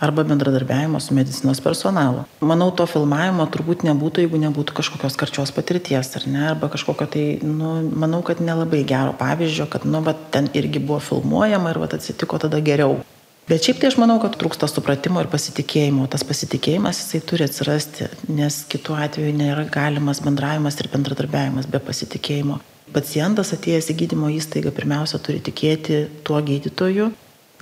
arba 0.00 0.24
bendradarbiavimo 0.28 1.00
su 1.00 1.14
medicinos 1.14 1.60
personalu. 1.60 2.24
Manau, 2.40 2.70
to 2.76 2.86
filmavimo 2.90 3.46
turbūt 3.52 3.86
nebūtų, 3.88 4.24
jeigu 4.24 4.40
nebūtų 4.44 4.76
kažkokios 4.76 5.16
karčios 5.20 5.52
patirties, 5.56 6.12
ar 6.18 6.28
ne, 6.28 6.44
arba 6.52 6.70
kažkokio 6.72 7.08
tai, 7.16 7.26
nu, 7.44 7.78
manau, 7.96 8.22
kad 8.26 8.42
nelabai 8.44 8.84
gero 8.88 9.16
pavyzdžio, 9.16 9.68
kad, 9.72 9.88
nu, 9.88 10.02
bet 10.04 10.28
ten 10.36 10.50
irgi 10.56 10.82
buvo 10.82 11.00
filmuojama 11.00 11.72
ir, 11.72 11.82
va, 11.82 11.90
atsitiko 11.96 12.40
tada 12.42 12.60
geriau. 12.60 13.00
Bet 13.46 13.62
šiaip 13.62 13.78
tai 13.78 13.92
aš 13.92 13.96
manau, 14.02 14.16
kad 14.18 14.34
trūksta 14.34 14.66
supratimo 14.66 15.20
ir 15.22 15.28
pasitikėjimo. 15.30 16.08
Tas 16.10 16.24
pasitikėjimas 16.26 16.98
jisai 16.98 17.20
turi 17.30 17.44
atsirasti, 17.46 18.08
nes 18.34 18.64
kitu 18.66 18.96
atveju 18.98 19.36
nėra 19.38 19.68
galimas 19.70 20.18
bendravimas 20.24 20.80
ir 20.82 20.90
bendradarbiavimas 20.90 21.68
be 21.70 21.78
pasitikėjimo. 21.78 22.58
Pacientas 22.94 23.52
atėjęs 23.54 23.92
į 23.92 23.96
gydymo 24.02 24.32
įstaigą 24.34 24.72
pirmiausia 24.74 25.20
turi 25.22 25.38
tikėti 25.46 26.02
tuo 26.26 26.40
gydytoju, 26.42 27.12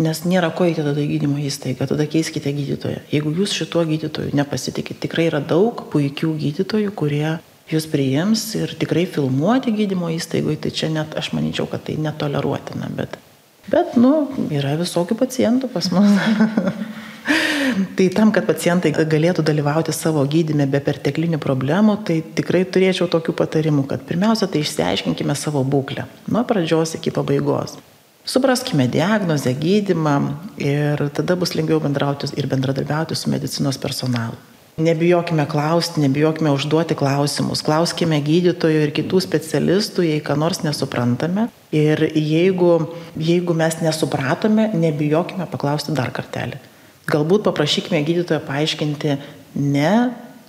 Nes 0.02 0.24
nėra 0.26 0.48
ko 0.50 0.66
eiti 0.66 0.82
tada 0.82 0.98
į 0.98 1.06
gydymo 1.12 1.38
įstaigą, 1.46 1.86
tada 1.86 2.08
keiskite 2.10 2.50
gydytoją. 2.50 3.04
Jeigu 3.14 3.30
jūs 3.36 3.52
šituo 3.54 3.84
gydytoju 3.86 4.34
nepasitikit, 4.34 4.98
tikrai 5.04 5.28
yra 5.28 5.38
daug 5.38 5.84
puikių 5.92 6.32
gydytojų, 6.40 6.90
kurie 6.98 7.36
jūs 7.70 7.86
priims 7.92 8.42
ir 8.58 8.74
tikrai 8.80 9.04
filmuoti 9.06 9.70
gydymo 9.76 10.10
įstaigoje, 10.16 10.58
tai 10.66 10.74
čia 10.74 10.90
net, 10.90 11.14
aš 11.14 11.30
manyčiau, 11.36 11.68
kad 11.70 11.86
tai 11.86 11.94
netoleruotina, 12.02 12.90
bet, 12.98 13.14
bet 13.70 13.94
nu, 14.00 14.26
yra 14.50 14.74
visokių 14.82 15.20
pacientų 15.22 15.70
pas 15.70 15.92
mus. 15.94 16.10
tai 17.96 18.10
tam, 18.18 18.34
kad 18.34 18.50
pacientai 18.50 18.90
galėtų 18.98 19.46
dalyvauti 19.46 19.94
savo 19.94 20.26
gydime 20.26 20.66
be 20.74 20.82
perteklinių 20.82 21.38
problemų, 21.38 22.00
tai 22.10 22.18
tikrai 22.34 22.66
turėčiau 22.66 23.06
tokių 23.14 23.38
patarimų, 23.38 23.86
kad 23.94 24.02
pirmiausia, 24.10 24.50
tai 24.50 24.66
išsiaiškinkime 24.66 25.38
savo 25.38 25.62
būklę 25.62 26.10
nuo 26.26 26.42
pradžios 26.50 26.98
iki 26.98 27.14
pabaigos. 27.14 27.78
Supraskime 28.24 28.88
diagnozę, 28.88 29.52
gydimą 29.54 30.16
ir 30.56 31.02
tada 31.12 31.36
bus 31.36 31.52
lengviau 31.52 31.80
bendrauti 31.80 32.30
ir 32.40 32.48
bendradarbiauti 32.48 33.14
su 33.14 33.30
medicinos 33.30 33.76
personalu. 33.78 34.38
Nebijokime 34.76 35.44
klausti, 35.46 36.00
nebijokime 36.00 36.50
užduoti 36.50 36.96
klausimus, 36.98 37.60
klauskime 37.62 38.16
gydytojų 38.24 38.80
ir 38.86 38.92
kitų 38.96 39.20
specialistų, 39.22 40.06
jei 40.08 40.22
ką 40.24 40.34
nors 40.40 40.64
nesuprantame. 40.64 41.46
Ir 41.70 42.00
jeigu, 42.16 42.72
jeigu 43.14 43.54
mes 43.54 43.76
nesupratome, 43.84 44.70
nebijokime 44.72 45.46
paklausti 45.52 45.94
dar 45.94 46.10
kartelį. 46.16 46.58
Galbūt 47.06 47.44
paprašykime 47.46 48.00
gydytojo 48.08 48.40
paaiškinti 48.48 49.18
ne 49.60 49.94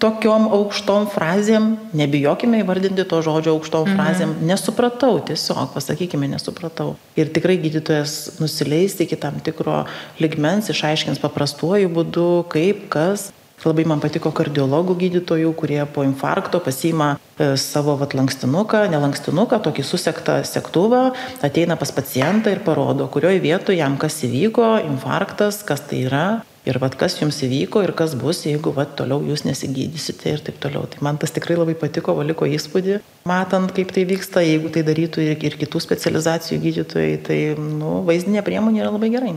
tokiom 0.01 0.49
aukštom 0.55 1.07
frazėm, 1.13 1.75
nebijokime 1.95 2.59
įvardinti 2.63 3.05
to 3.09 3.21
žodžio 3.25 3.55
aukštom 3.55 3.87
mhm. 3.87 3.95
frazėm, 3.95 4.35
nesupratau, 4.47 5.19
tiesiog 5.27 5.71
pasakykime, 5.75 6.29
nesupratau. 6.35 6.95
Ir 7.19 7.31
tikrai 7.35 7.57
gydytojas 7.61 8.35
nusileis 8.41 8.97
iki 9.03 9.17
tam 9.19 9.39
tikro 9.43 9.83
ligmens, 10.21 10.69
išaiškins 10.73 11.21
paprastuoju 11.23 11.91
būdu, 11.95 12.29
kaip, 12.51 12.87
kas. 12.93 13.31
Labai 13.65 13.85
man 13.87 14.01
patiko 14.03 14.29
kardiologų 14.35 14.93
gydytojų, 14.99 15.51
kurie 15.57 15.79
po 15.89 16.03
infarkto 16.05 16.59
pasima 16.61 17.15
e, 17.15 17.55
savo 17.57 17.95
vat, 17.97 18.11
lankstinuką, 18.13 18.83
nelankstinuką, 18.91 19.57
tokį 19.65 19.85
susektą 19.87 20.35
sektuvą, 20.45 21.05
ateina 21.41 21.77
pas 21.79 21.89
pacientą 21.95 22.53
ir 22.53 22.61
parodo, 22.67 23.07
kurioje 23.09 23.39
vietoje 23.41 23.79
jam 23.79 23.95
kas 23.97 24.19
įvyko, 24.27 24.67
infarktas, 24.85 25.63
kas 25.65 25.81
tai 25.89 26.03
yra, 26.05 26.27
Ir 26.65 26.79
vad 26.81 26.95
kas 26.97 27.19
jums 27.19 27.37
įvyko 27.45 27.83
ir 27.85 27.93
kas 27.97 28.15
bus, 28.17 28.41
jeigu 28.47 28.71
vad 28.73 28.95
toliau 28.97 29.21
jūs 29.21 29.43
nesigydysite 29.45 30.33
ir 30.33 30.41
taip 30.45 30.57
toliau. 30.63 30.87
Tai 30.89 31.03
man 31.05 31.19
tas 31.21 31.33
tikrai 31.35 31.59
labai 31.59 31.75
patiko, 31.77 32.15
valiko 32.17 32.47
įspūdį, 32.49 32.99
matant, 33.29 33.69
kaip 33.75 33.93
tai 33.93 34.07
vyksta, 34.09 34.41
jeigu 34.41 34.73
tai 34.73 34.81
darytų 34.87 35.21
ir, 35.27 35.37
ir 35.45 35.59
kitų 35.61 35.83
specializacijų 35.85 36.61
gydytojai, 36.65 37.15
tai 37.29 37.39
nu, 37.61 37.99
vaizdinė 38.09 38.41
priemonė 38.45 38.81
yra 38.81 38.93
labai 38.97 39.13
gerai. 39.13 39.35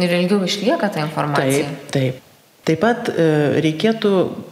Ir 0.00 0.16
ilgiau 0.16 0.40
išlieka 0.48 0.88
ta 0.88 1.04
informacija. 1.04 1.68
Taip, 1.68 1.88
taip. 1.92 2.28
Taip 2.62 2.78
pat 2.78 3.08
e, 3.10 3.24
reikėtų 3.58 4.10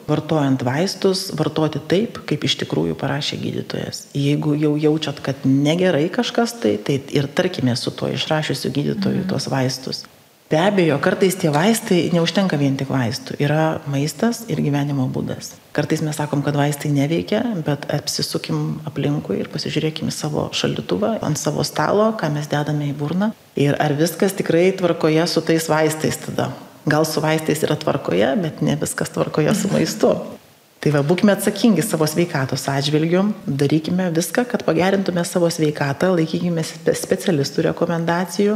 vartojant 0.09 0.65
vaistus 0.67 1.29
vartoti 1.39 1.79
taip, 1.79 2.19
kaip 2.27 2.43
iš 2.43 2.57
tikrųjų 2.65 2.97
parašė 2.99 3.39
gydytojas. 3.39 4.09
Jeigu 4.19 4.57
jau 4.59 4.73
jaučiat, 4.83 5.21
kad 5.23 5.45
negerai 5.47 6.09
kažkas, 6.11 6.57
tai, 6.59 6.75
tai 6.83 6.99
ir 7.15 7.31
tarkime 7.31 7.77
su 7.79 7.95
tuo 7.95 8.11
išrašiusiu 8.11 8.73
gydytoju 8.75 9.23
mhm. 9.23 9.29
tuos 9.31 9.47
vaistus. 9.53 10.03
Be 10.51 10.59
abejo, 10.59 10.97
kartais 10.99 11.37
tie 11.39 11.47
vaistai 11.55 12.09
neužtenka 12.11 12.57
vien 12.59 12.75
tik 12.75 12.89
vaistų. 12.91 13.37
Yra 13.39 13.79
maistas 13.87 14.41
ir 14.51 14.59
gyvenimo 14.59 15.05
būdas. 15.15 15.53
Kartais 15.71 16.03
mes 16.03 16.19
sakom, 16.19 16.43
kad 16.43 16.59
vaistai 16.59 16.91
neveikia, 16.91 17.45
bet 17.63 17.87
apsisukim 17.95 18.81
aplinkui 18.91 19.37
ir 19.39 19.51
pasižiūrėkim 19.53 20.11
savo 20.11 20.49
šaldytuvą, 20.51 21.13
ant 21.23 21.39
savo 21.39 21.63
stalo, 21.63 22.09
ką 22.19 22.33
mes 22.35 22.51
dedame 22.51 22.91
į 22.91 22.97
burną. 22.99 23.31
Ir 23.55 23.79
ar 23.79 23.95
viskas 23.95 24.35
tikrai 24.35 24.73
tvarkoje 24.75 25.29
su 25.31 25.45
tais 25.47 25.71
vaistais 25.71 26.19
tada. 26.27 26.49
Gal 26.83 27.07
su 27.07 27.23
vaistais 27.23 27.63
yra 27.63 27.79
tvarkoje, 27.79 28.35
bet 28.43 28.59
ne 28.67 28.75
viskas 28.83 29.15
tvarkoje 29.15 29.55
su 29.55 29.71
maistu. 29.71 30.17
Tai 30.81 30.95
va, 30.95 31.03
būkime 31.05 31.35
atsakingi 31.35 31.83
savo 31.85 32.07
sveikatos 32.09 32.63
atžvilgiu, 32.73 33.27
darykime 33.45 34.07
viską, 34.17 34.47
kad 34.49 34.63
pagerintume 34.65 35.21
savo 35.29 35.51
sveikatą, 35.53 36.09
laikykime 36.17 36.65
specialistų 36.65 37.67
rekomendacijų 37.67 38.55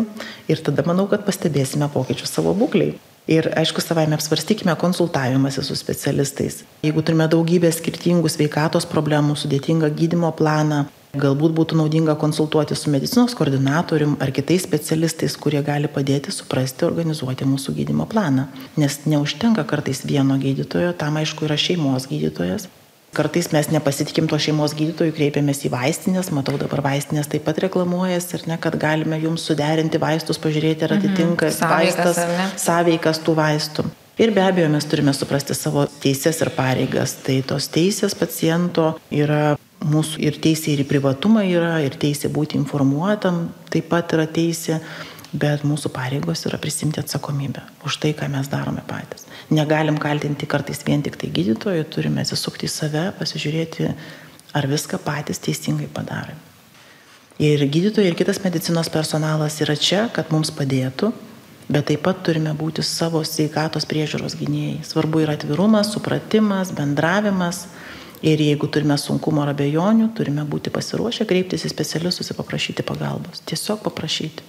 ir 0.49 0.63
tada 0.65 0.87
manau, 0.89 1.05
kad 1.11 1.27
pastebėsime 1.27 1.91
pokyčius 1.93 2.33
savo 2.33 2.55
būkliai. 2.57 2.95
Ir 3.29 3.51
aišku, 3.61 3.85
savaime 3.85 4.17
apsvarstykime 4.17 4.73
konsultavimąsi 4.81 5.67
su 5.69 5.77
specialistais. 5.77 6.63
Jeigu 6.85 7.05
turime 7.05 7.29
daugybę 7.29 7.69
skirtingų 7.73 8.33
sveikatos 8.33 8.89
problemų, 8.89 9.37
sudėtingą 9.41 9.93
gydimo 9.93 10.33
planą, 10.37 10.87
Galbūt 11.15 11.53
būtų 11.55 11.77
naudinga 11.79 12.17
konsultuoti 12.19 12.75
su 12.75 12.91
medicinos 12.91 13.37
koordinatorium 13.39 14.17
ar 14.23 14.33
kitais 14.35 14.65
specialistais, 14.67 15.37
kurie 15.39 15.61
gali 15.63 15.91
padėti 15.91 16.35
suprasti, 16.35 16.87
organizuoti 16.89 17.47
mūsų 17.47 17.75
gydimo 17.77 18.07
planą. 18.11 18.49
Nes 18.81 19.01
neužtenka 19.07 19.63
kartais 19.69 20.03
vieno 20.09 20.39
gydytojo, 20.43 20.91
tam 20.99 21.21
aišku 21.23 21.47
yra 21.47 21.59
šeimos 21.61 22.09
gydytojas. 22.11 22.67
Kartais 23.15 23.53
mes 23.55 23.69
nepasitikim 23.71 24.27
to 24.27 24.41
šeimos 24.43 24.75
gydytojų, 24.75 25.15
kreipiamės 25.15 25.63
į 25.69 25.71
vaistinės, 25.71 26.33
matau 26.35 26.57
dabar 26.59 26.83
vaistinės 26.83 27.31
taip 27.31 27.45
pat 27.47 27.61
reklamuojas 27.63 28.27
ir 28.35 28.49
ne, 28.51 28.59
kad 28.59 28.75
galime 28.81 29.21
jums 29.23 29.45
suderinti 29.47 30.01
vaistus, 30.03 30.41
pažiūrėti, 30.43 30.89
ar 30.89 30.97
mhm. 30.97 31.05
atitinka 31.05 31.53
mhm. 31.53 31.77
vaistas, 31.77 32.19
sąveikas 32.65 33.23
tų 33.23 33.37
vaistų. 33.39 33.87
Ir 34.19 34.31
be 34.35 34.43
abejo, 34.43 34.69
mes 34.71 34.87
turime 34.87 35.15
suprasti 35.15 35.55
savo 35.59 35.87
teises 36.03 36.39
ir 36.43 36.51
pareigas. 36.55 37.17
Tai 37.27 37.41
tos 37.47 37.67
teisės 37.75 38.15
paciento 38.19 38.93
yra 39.11 39.57
mūsų 39.85 40.23
ir 40.25 40.39
teisė 40.43 40.75
ir 40.75 40.85
privatumą 40.89 41.45
yra, 41.47 41.77
ir 41.85 41.97
teisė 42.01 42.31
būti 42.33 42.59
informuotam 42.59 43.49
taip 43.73 43.91
pat 43.93 44.15
yra 44.17 44.27
teisė, 44.31 44.81
bet 45.35 45.65
mūsų 45.67 45.91
pareigos 45.95 46.45
yra 46.49 46.61
prisimti 46.63 47.03
atsakomybę 47.03 47.65
už 47.87 47.99
tai, 48.03 48.13
ką 48.17 48.29
mes 48.33 48.49
darome 48.51 48.85
patys. 48.87 49.27
Negalim 49.51 49.99
kaltinti 50.01 50.47
kartais 50.47 50.85
vien 50.87 51.03
tik 51.03 51.19
tai 51.21 51.31
gydytojų, 51.35 51.85
turime 51.91 52.23
atsisukti 52.23 52.69
į 52.69 52.73
save, 52.73 53.05
pasižiūrėti, 53.19 53.91
ar 54.55 54.69
viską 54.71 55.01
patys 55.03 55.43
teisingai 55.43 55.91
padarė. 55.93 56.37
Ir 57.43 57.65
gydytojai 57.67 58.13
ir 58.13 58.15
kitas 58.15 58.39
medicinos 58.45 58.89
personalas 58.95 59.59
yra 59.65 59.75
čia, 59.75 60.05
kad 60.15 60.31
mums 60.31 60.53
padėtų, 60.55 61.11
bet 61.67 61.89
taip 61.91 62.05
pat 62.07 62.21
turime 62.23 62.53
būti 62.55 62.85
savo 62.87 63.25
sveikatos 63.27 63.89
priežiūros 63.91 64.37
gynėjai. 64.39 64.85
Svarbu 64.87 65.25
yra 65.25 65.35
atvirumas, 65.35 65.91
supratimas, 65.97 66.71
bendravimas 66.77 67.65
Ir 68.25 68.41
jeigu 68.41 68.71
turime 68.73 68.97
sunkumo 68.97 69.43
ar 69.43 69.53
abejonių, 69.53 70.09
turime 70.17 70.47
būti 70.49 70.73
pasiruošę 70.73 71.27
kreiptis 71.29 71.67
į 71.67 71.73
specialistus 71.75 72.33
ir 72.33 72.39
paprašyti 72.39 72.87
pagalbos. 72.87 73.43
Tiesiog 73.45 73.83
paprašyti. 73.85 74.47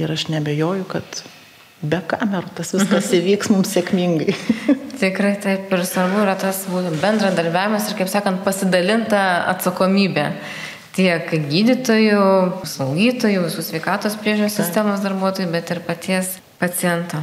Ir 0.00 0.12
aš 0.14 0.30
nebejoju, 0.32 0.86
kad 0.88 1.20
be 1.82 1.98
kamerų 2.08 2.54
tas 2.56 2.72
viskas 2.72 3.10
įvyks 3.18 3.52
mums 3.52 3.74
sėkmingai. 3.76 4.32
Tikrai 5.02 5.34
taip 5.44 5.72
ir 5.74 5.84
svarbu 5.84 6.22
yra 6.24 6.38
tas 6.40 6.64
bendradarbiavimas 6.72 7.90
ir, 7.90 7.98
kaip 8.00 8.08
sakant, 8.12 8.40
pasidalinta 8.46 9.20
atsakomybė 9.52 10.30
tiek 10.96 11.28
gydytojų, 11.52 12.24
slaugytojų, 12.68 13.44
visų 13.46 13.64
sveikatos 13.64 14.16
priežiūros 14.20 14.56
sistemos 14.60 15.04
darbuotojų, 15.04 15.52
bet 15.52 15.72
ir 15.72 15.84
paties 15.84 16.36
paciento. 16.60 17.20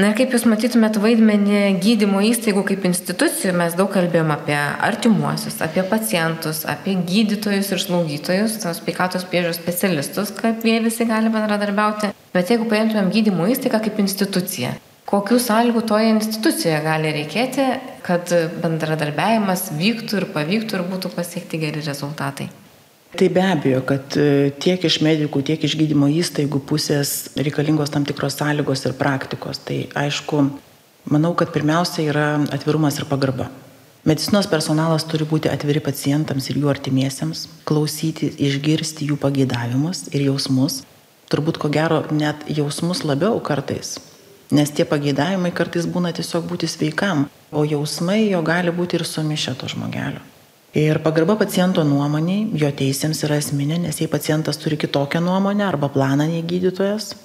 Na 0.00 0.08
ir 0.08 0.14
kaip 0.16 0.32
Jūs 0.32 0.46
matytumėt 0.48 0.96
vaidmenį 1.02 1.58
gydymo 1.82 2.22
įstaigų 2.24 2.62
kaip 2.70 2.84
institucijų, 2.88 3.50
mes 3.58 3.74
daug 3.76 3.90
kalbėjom 3.92 4.30
apie 4.32 4.56
artimuosius, 4.56 5.58
apie 5.66 5.82
pacientus, 5.90 6.62
apie 6.72 6.94
gydytojus 7.10 7.68
ir 7.74 7.82
slaugytojus, 7.82 8.54
tos 8.62 8.80
sveikatos 8.80 9.26
priežiūros 9.28 9.58
specialistus, 9.60 10.32
kaip 10.38 10.64
jie 10.64 10.78
visi 10.86 11.04
gali 11.10 11.28
bendradarbiauti. 11.34 12.14
Bet 12.32 12.54
jeigu 12.54 12.70
paimtumėm 12.70 13.12
gydymo 13.12 13.50
įstaigą 13.52 13.82
kaip 13.84 14.00
instituciją, 14.00 14.72
kokių 15.10 15.42
sąlygų 15.50 15.84
toje 15.92 16.14
institucijoje 16.14 16.80
gali 16.86 17.12
reikėti, 17.18 17.68
kad 18.06 18.32
bendradarbiavimas 18.64 19.68
vyktų 19.76 20.22
ir 20.22 20.30
pavyktų 20.32 20.80
ir 20.80 20.88
būtų 20.94 21.12
pasiekti 21.18 21.60
geri 21.66 21.84
rezultatai? 21.84 22.48
Tai 23.16 23.28
be 23.28 23.42
abejo, 23.42 23.80
kad 23.82 24.14
e, 24.14 24.50
tiek 24.62 24.84
iš 24.86 25.00
medikų, 25.02 25.42
tiek 25.42 25.64
iš 25.66 25.74
gydymo 25.80 26.06
įstaigų 26.14 26.60
pusės 26.62 27.32
reikalingos 27.34 27.90
tam 27.90 28.06
tikros 28.06 28.36
sąlygos 28.38 28.86
ir 28.86 28.94
praktikos. 28.98 29.58
Tai 29.66 29.80
aišku, 29.98 30.44
manau, 31.10 31.32
kad 31.34 31.50
pirmiausia 31.50 32.06
yra 32.06 32.28
atvirumas 32.54 33.00
ir 33.00 33.08
pagarba. 33.10 33.48
Medicinos 34.06 34.46
personalas 34.48 35.04
turi 35.04 35.26
būti 35.28 35.50
atviri 35.50 35.82
pacientams 35.84 36.46
ir 36.48 36.62
jų 36.62 36.70
artimiesiems, 36.72 37.48
klausyti, 37.68 38.30
išgirsti 38.46 39.10
jų 39.10 39.18
pageidavimus 39.20 40.06
ir 40.14 40.28
jausmus. 40.30 40.80
Turbūt 41.30 41.58
ko 41.60 41.68
gero 41.68 42.04
net 42.14 42.46
jausmus 42.48 43.04
labiau 43.04 43.42
kartais, 43.44 43.98
nes 44.54 44.72
tie 44.72 44.86
pageidavimai 44.88 45.52
kartais 45.54 45.84
būna 45.86 46.14
tiesiog 46.16 46.48
būti 46.48 46.70
sveikam, 46.70 47.28
o 47.52 47.66
jausmai 47.66 48.22
jo 48.30 48.40
gali 48.46 48.72
būti 48.74 48.96
ir 48.96 49.04
sumišę 49.06 49.58
to 49.60 49.68
žmogelio. 49.74 50.22
Ir 50.74 51.00
pagarba 51.02 51.34
paciento 51.34 51.82
nuomoniai, 51.82 52.44
jo 52.54 52.68
teisėms 52.70 53.24
yra 53.26 53.40
esminė, 53.42 53.80
nes 53.82 53.96
jei 53.98 54.06
pacientas 54.06 54.60
turi 54.62 54.76
kitokią 54.78 55.18
nuomonę 55.18 55.64
arba 55.66 55.88
planą 55.90 56.28
nei 56.30 56.44
gydytojas, 56.46 57.16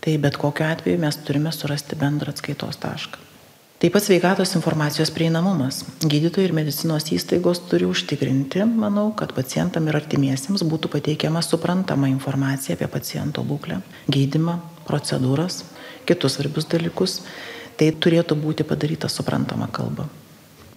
tai 0.00 0.14
bet 0.16 0.38
kokiu 0.40 0.64
atveju 0.64 1.02
mes 1.02 1.20
turime 1.28 1.52
surasti 1.52 1.98
bendrą 2.00 2.32
atskaitos 2.32 2.80
tašką. 2.80 3.20
Taip 3.76 3.92
pat 3.92 4.06
sveikatos 4.06 4.56
informacijos 4.56 5.12
prieinamumas. 5.12 5.82
Gydytojai 6.00 6.48
ir 6.48 6.56
medicinos 6.56 7.10
įstaigos 7.12 7.60
turi 7.68 7.84
užtikrinti, 7.84 8.64
manau, 8.64 9.10
kad 9.12 9.36
pacientam 9.36 9.92
ir 9.92 10.00
artimiesiems 10.00 10.64
būtų 10.64 10.96
pateikiama 10.96 11.44
suprantama 11.44 12.08
informacija 12.08 12.80
apie 12.80 12.88
paciento 12.88 13.44
būklę, 13.44 13.82
gydimą, 14.08 14.56
procedūras, 14.88 15.66
kitus 16.08 16.40
svarbius 16.40 16.72
dalykus. 16.72 17.20
Tai 17.76 17.92
turėtų 17.92 18.40
būti 18.40 18.64
padaryta 18.64 19.12
suprantama 19.12 19.68
kalba 19.68 20.08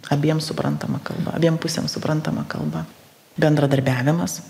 abiem 0.09 0.41
suprantama 0.41 0.99
kalba, 1.03 1.35
abiem 1.37 1.57
pusėm 1.61 1.87
suprantama 1.91 2.45
kalba. 2.49 2.85
Bendradarbiavimas. 3.39 4.41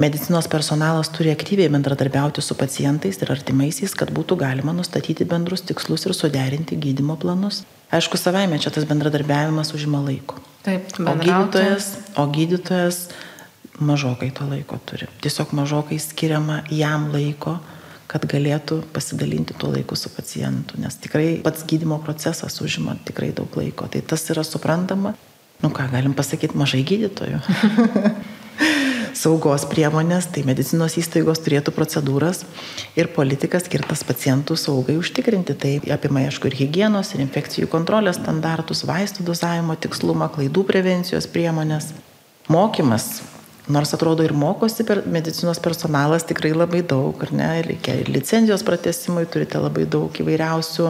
Medicinos 0.00 0.48
personalas 0.48 1.10
turi 1.12 1.30
aktyviai 1.30 1.68
bendradarbiauti 1.68 2.40
su 2.42 2.56
pacientais 2.56 3.18
ir 3.20 3.32
artimaisiais, 3.34 3.92
kad 3.94 4.08
būtų 4.14 4.38
galima 4.40 4.72
nustatyti 4.72 5.26
bendrus 5.28 5.66
tikslus 5.68 6.06
ir 6.08 6.14
suderinti 6.16 6.78
gydimo 6.80 7.18
planus. 7.20 7.60
Aišku, 7.92 8.16
savaime 8.16 8.56
čia 8.58 8.72
tas 8.72 8.88
bendradarbiavimas 8.88 9.74
užima 9.76 10.00
laiko. 10.00 10.40
Taip, 10.64 10.88
o 10.96 11.12
gydytojas, 11.20 11.90
o 12.16 12.24
gydytojas 12.32 13.02
mažokai 13.82 14.30
to 14.32 14.46
laiko 14.48 14.78
turi. 14.88 15.10
Tiesiog 15.20 15.52
mažokai 15.58 15.98
skiriama 16.00 16.62
jam 16.72 17.10
laiko 17.12 17.58
kad 18.12 18.26
galėtų 18.28 18.82
pasidalinti 18.92 19.56
tuo 19.56 19.70
laiku 19.72 19.96
su 19.96 20.12
pacientu, 20.12 20.76
nes 20.80 20.98
tikrai 21.00 21.38
pats 21.44 21.64
gydimo 21.68 21.96
procesas 22.04 22.60
užima 22.60 22.98
tikrai 23.08 23.30
daug 23.32 23.48
laiko. 23.56 23.88
Tai 23.88 24.02
tas 24.04 24.26
yra 24.34 24.44
suprantama. 24.44 25.14
Nu 25.62 25.70
ką, 25.72 25.86
galim 25.92 26.12
pasakyti, 26.18 26.58
mažai 26.58 26.82
gydytojų. 26.84 27.40
Saugos 29.22 29.64
priemonės, 29.70 30.26
tai 30.34 30.42
medicinos 30.48 30.96
įstaigos 30.98 31.40
turėtų 31.44 31.72
procedūras 31.76 32.42
ir 32.98 33.10
politikas 33.14 33.68
skirtas 33.68 34.02
pacientų 34.08 34.56
saugai 34.58 34.96
užtikrinti. 34.98 35.54
Tai 35.54 35.72
apima, 35.94 36.24
aišku, 36.26 36.50
ir 36.50 36.56
hygienos, 36.58 37.12
ir 37.14 37.22
infekcijų 37.24 37.68
kontrolės 37.72 38.18
standartus, 38.18 38.82
vaistų 38.88 39.28
dozavimo 39.28 39.76
tikslumą, 39.78 40.32
klaidų 40.34 40.64
prevencijos 40.68 41.28
priemonės. 41.30 41.92
Mokymas 42.50 43.20
Nors 43.72 43.94
atrodo 43.96 44.24
ir 44.26 44.34
mokosi 44.36 44.84
per 44.84 45.04
medicinos 45.08 45.60
personalas 45.62 46.26
tikrai 46.28 46.52
labai 46.52 46.82
daug, 46.84 47.16
ar 47.24 47.32
ne, 47.32 47.48
reikia 47.64 47.94
ir 48.02 48.10
licenzijos 48.12 48.64
pratesimui, 48.66 49.24
turite 49.32 49.60
labai 49.62 49.86
daug 49.88 50.12
įvairiausių, 50.24 50.88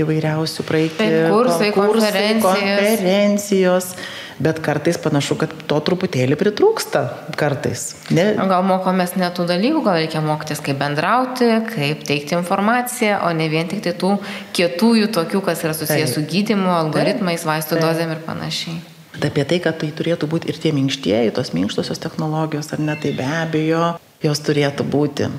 įvairiausių 0.00 0.66
praeiti 0.68 1.06
kursai, 1.30 1.70
konferencijos. 1.76 2.42
konferencijos. 2.44 3.94
Bet 4.40 4.62
kartais 4.64 4.96
panašu, 4.96 5.36
kad 5.36 5.52
to 5.68 5.78
truputėlį 5.84 6.38
pritrūksta. 6.40 7.02
Kartais. 7.36 7.90
Ne? 8.08 8.30
Gal 8.48 8.64
mokomės 8.64 9.12
ne 9.20 9.28
tų 9.36 9.44
dalykų, 9.50 9.82
gal 9.84 9.98
reikia 10.00 10.22
mokytis, 10.24 10.62
kaip 10.64 10.80
bendrauti, 10.80 11.50
kaip 11.68 12.06
teikti 12.08 12.38
informaciją, 12.38 13.18
o 13.28 13.34
ne 13.36 13.50
vien 13.52 13.68
tik 13.68 13.84
tai 13.84 13.92
tų 14.00 14.14
kietųjų 14.56 15.10
tokių, 15.12 15.44
kas 15.44 15.66
yra 15.68 15.76
susijęs 15.76 16.16
su 16.16 16.24
gydimu, 16.24 16.72
algoritmais, 16.72 17.44
vaistų 17.44 17.82
dozėm 17.84 18.16
ir 18.16 18.24
panašiai. 18.24 18.80
Bet 19.14 19.30
apie 19.32 19.44
tai, 19.44 19.58
kad 19.62 19.80
tai 19.80 19.90
turėtų 19.96 20.28
būti 20.30 20.50
ir 20.52 20.58
tie 20.62 20.72
minkštieji, 20.76 21.34
tos 21.34 21.52
minkštosios 21.56 21.98
technologijos, 22.02 22.70
ar 22.74 22.82
ne, 22.82 22.94
tai 23.00 23.14
be 23.16 23.26
abejo, 23.26 23.94
jos 24.22 24.42
turėtų 24.46 24.86
būti. 24.86 25.30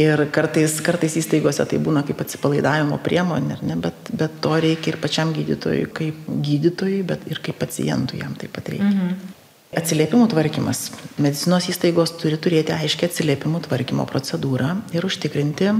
Ir 0.00 0.22
kartais, 0.32 0.78
kartais 0.80 1.18
įstaigose 1.20 1.64
tai 1.68 1.78
būna 1.82 2.00
kaip 2.08 2.22
atsipalaidavimo 2.24 2.96
priemonė, 3.04 3.58
ne, 3.60 3.76
bet, 3.76 4.08
bet 4.16 4.38
to 4.44 4.54
reikia 4.64 4.94
ir 4.94 4.98
pačiam 5.02 5.34
gydytojui, 5.36 5.84
kaip 5.92 6.30
gydytojui, 6.46 7.02
bet 7.10 7.26
ir 7.28 7.42
kaip 7.44 7.60
pacientui 7.60 8.22
jam 8.22 8.32
taip 8.40 8.54
pat 8.56 8.72
reikia. 8.72 8.88
Mhm. 8.88 9.38
Atsiliepimų 9.72 10.26
tvarkymas. 10.28 10.80
Medicinos 11.16 11.64
įstaigos 11.72 12.10
turi 12.20 12.36
turėti 12.36 12.74
aiškiai 12.74 13.08
atsiliepimų 13.08 13.62
tvarkymo 13.64 14.04
procedūrą 14.08 14.74
ir 14.92 15.06
užtikrinti, 15.08 15.70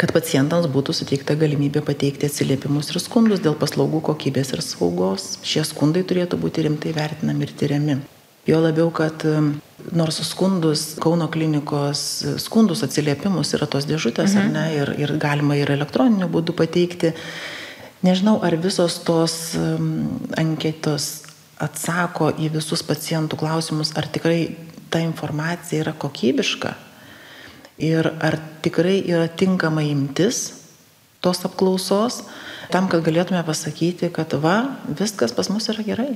kad 0.00 0.12
pacientams 0.14 0.68
būtų 0.72 0.94
suteikta 0.96 1.36
galimybė 1.38 1.82
pateikti 1.84 2.28
atsiliepimus 2.28 2.90
ir 2.92 3.00
skundus 3.00 3.40
dėl 3.44 3.56
paslaugų 3.58 4.02
kokybės 4.10 4.52
ir 4.56 4.62
saugos. 4.64 5.36
Šie 5.46 5.64
skundai 5.64 6.04
turėtų 6.06 6.38
būti 6.40 6.66
rimtai 6.66 6.92
vertinami 6.96 7.46
ir 7.46 7.54
tyriami. 7.56 7.98
Jo 8.46 8.60
labiau, 8.62 8.92
kad 8.94 9.24
nors 9.96 10.20
skundus 10.28 10.92
Kauno 11.02 11.26
klinikos, 11.32 12.00
skundus 12.44 12.84
atsiliepimus 12.86 13.50
yra 13.58 13.66
tos 13.70 13.88
dėžutės, 13.88 14.36
mhm. 14.36 14.52
ne, 14.54 14.66
ir, 14.76 14.92
ir 15.02 15.16
galima 15.22 15.58
ir 15.58 15.72
elektroniniu 15.74 16.30
būdu 16.30 16.54
pateikti. 16.56 17.14
Nežinau, 18.06 18.38
ar 18.44 18.54
visos 18.60 19.00
tos 19.02 19.56
anketos 20.38 21.24
atsako 21.58 22.30
į 22.38 22.52
visus 22.58 22.84
pacientų 22.86 23.40
klausimus, 23.40 23.94
ar 23.96 24.06
tikrai 24.12 24.40
ta 24.92 25.00
informacija 25.02 25.82
yra 25.82 25.96
kokybiška 25.96 26.76
ir 27.78 28.08
ar 28.24 28.38
tikrai 28.64 29.00
yra 29.04 29.28
tinkama 29.28 29.84
imtis 29.84 30.62
tos 31.20 31.42
apklausos, 31.48 32.22
tam, 32.70 32.90
kad 32.90 33.02
galėtume 33.06 33.40
pasakyti, 33.46 34.10
kad 34.14 34.36
va, 34.42 34.76
viskas 34.86 35.34
pas 35.34 35.48
mus 35.50 35.66
yra 35.72 35.84
gerai. 35.86 36.12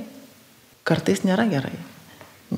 Kartais 0.87 1.25
nėra 1.27 1.47
gerai. 1.51 1.73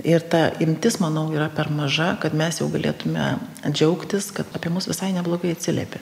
Ir 0.02 0.24
ta 0.26 0.48
imtis, 0.64 0.98
manau, 1.02 1.28
yra 1.34 1.50
per 1.54 1.70
maža, 1.74 2.14
kad 2.22 2.34
mes 2.38 2.58
jau 2.62 2.68
galėtume 2.74 3.26
džiaugtis, 3.68 4.32
kad 4.34 4.50
apie 4.58 4.72
mus 4.74 4.90
visai 4.90 5.12
neblogai 5.14 5.54
atsiliepia. 5.54 6.02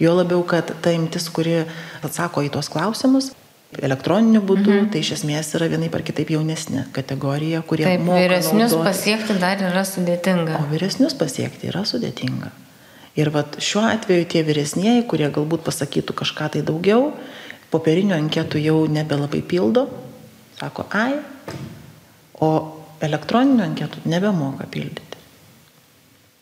Jo 0.00 0.14
labiau, 0.16 0.42
kad 0.48 0.72
ta 0.80 0.92
imtis, 0.96 1.28
kuri 1.32 1.62
atsako 2.04 2.44
į 2.44 2.52
tos 2.52 2.68
klausimus, 2.72 3.32
elektroniniu 3.78 4.40
būdu, 4.42 4.72
mhm. 4.72 4.88
tai 4.90 5.02
iš 5.04 5.12
esmės 5.20 5.52
yra 5.54 5.68
vienaip 5.70 5.94
ar 5.94 6.02
kitaip 6.06 6.32
jaunesnė 6.34 6.88
kategorija, 6.96 7.62
kurie... 7.62 7.86
Taip, 7.86 8.02
vyresnius 8.08 8.74
naudoti. 8.74 8.88
pasiekti 8.88 9.36
dar 9.38 9.62
yra 9.62 9.84
sudėtinga. 9.86 10.58
O 10.58 10.66
vyresnius 10.72 11.14
pasiekti 11.18 11.70
yra 11.70 11.84
sudėtinga. 11.86 12.50
Ir 13.18 13.30
vat 13.34 13.58
šiuo 13.62 13.84
atveju 13.90 14.26
tie 14.30 14.42
vyresnieji, 14.46 15.06
kurie 15.10 15.28
galbūt 15.34 15.62
pasakytų 15.66 16.16
kažką 16.22 16.50
tai 16.56 16.64
daugiau, 16.66 17.12
popierinių 17.70 18.16
anketų 18.16 18.62
jau 18.62 18.76
nebelabai 18.90 19.42
pildo, 19.46 19.86
sako, 20.58 20.86
ai, 20.94 21.18
o 22.42 22.50
elektroninių 23.02 23.64
anketų 23.70 24.04
nebemoka 24.10 24.66
pildyti. 24.70 25.18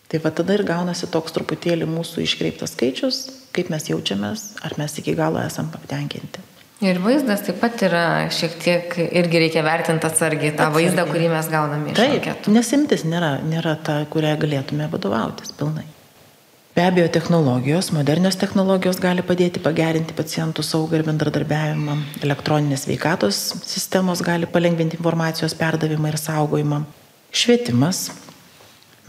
Tai 0.09 0.21
va 0.25 0.33
tada 0.33 0.55
ir 0.57 0.65
gaunasi 0.65 1.11
toks 1.13 1.35
truputėlį 1.37 1.89
mūsų 1.89 2.25
iškreiptas 2.25 2.73
skaičius, 2.73 3.25
kaip 3.53 3.69
mes 3.73 3.91
jaučiamės, 3.91 4.55
ar 4.65 4.77
mes 4.81 4.97
iki 5.01 5.13
galo 5.17 5.43
esam 5.45 5.69
patenkinti. 5.73 6.48
Ir 6.79 7.01
vaizdas 7.03 7.41
taip 7.43 7.57
pat 7.59 7.81
yra 7.83 8.03
šiek 8.31 8.53
tiek, 8.63 8.93
irgi 9.19 9.41
reikia 9.43 9.65
vertinti 9.67 10.07
atsargiai 10.07 10.53
tą 10.53 10.69
atsargiai. 10.69 10.85
vaizdą, 10.93 11.05
kurį 11.11 11.31
mes 11.33 11.49
gauname 11.51 11.91
iš 11.91 11.99
taip, 11.99 12.13
anketų. 12.21 12.53
Nesimtis 12.55 13.03
nėra, 13.03 13.33
nėra 13.43 13.73
ta, 13.83 14.05
kurią 14.13 14.37
galėtume 14.39 14.87
vadovautis 14.93 15.51
pilnai. 15.59 15.89
Be 16.79 16.85
abejo, 16.87 17.09
technologijos, 17.11 17.89
modernios 17.91 18.39
technologijos 18.39 19.01
gali 19.03 19.25
padėti 19.27 19.59
pagerinti 19.59 20.15
pacientų 20.15 20.63
saugą 20.63 21.01
ir 21.01 21.07
bendradarbiavimą. 21.09 21.99
Elektroninės 22.23 22.87
veikatos 22.87 23.43
sistemos 23.67 24.23
gali 24.23 24.47
palengvinti 24.47 25.01
informacijos 25.01 25.59
perdavimą 25.59 26.15
ir 26.15 26.23
saugojimą. 26.23 26.85
Švietimas. 27.35 28.13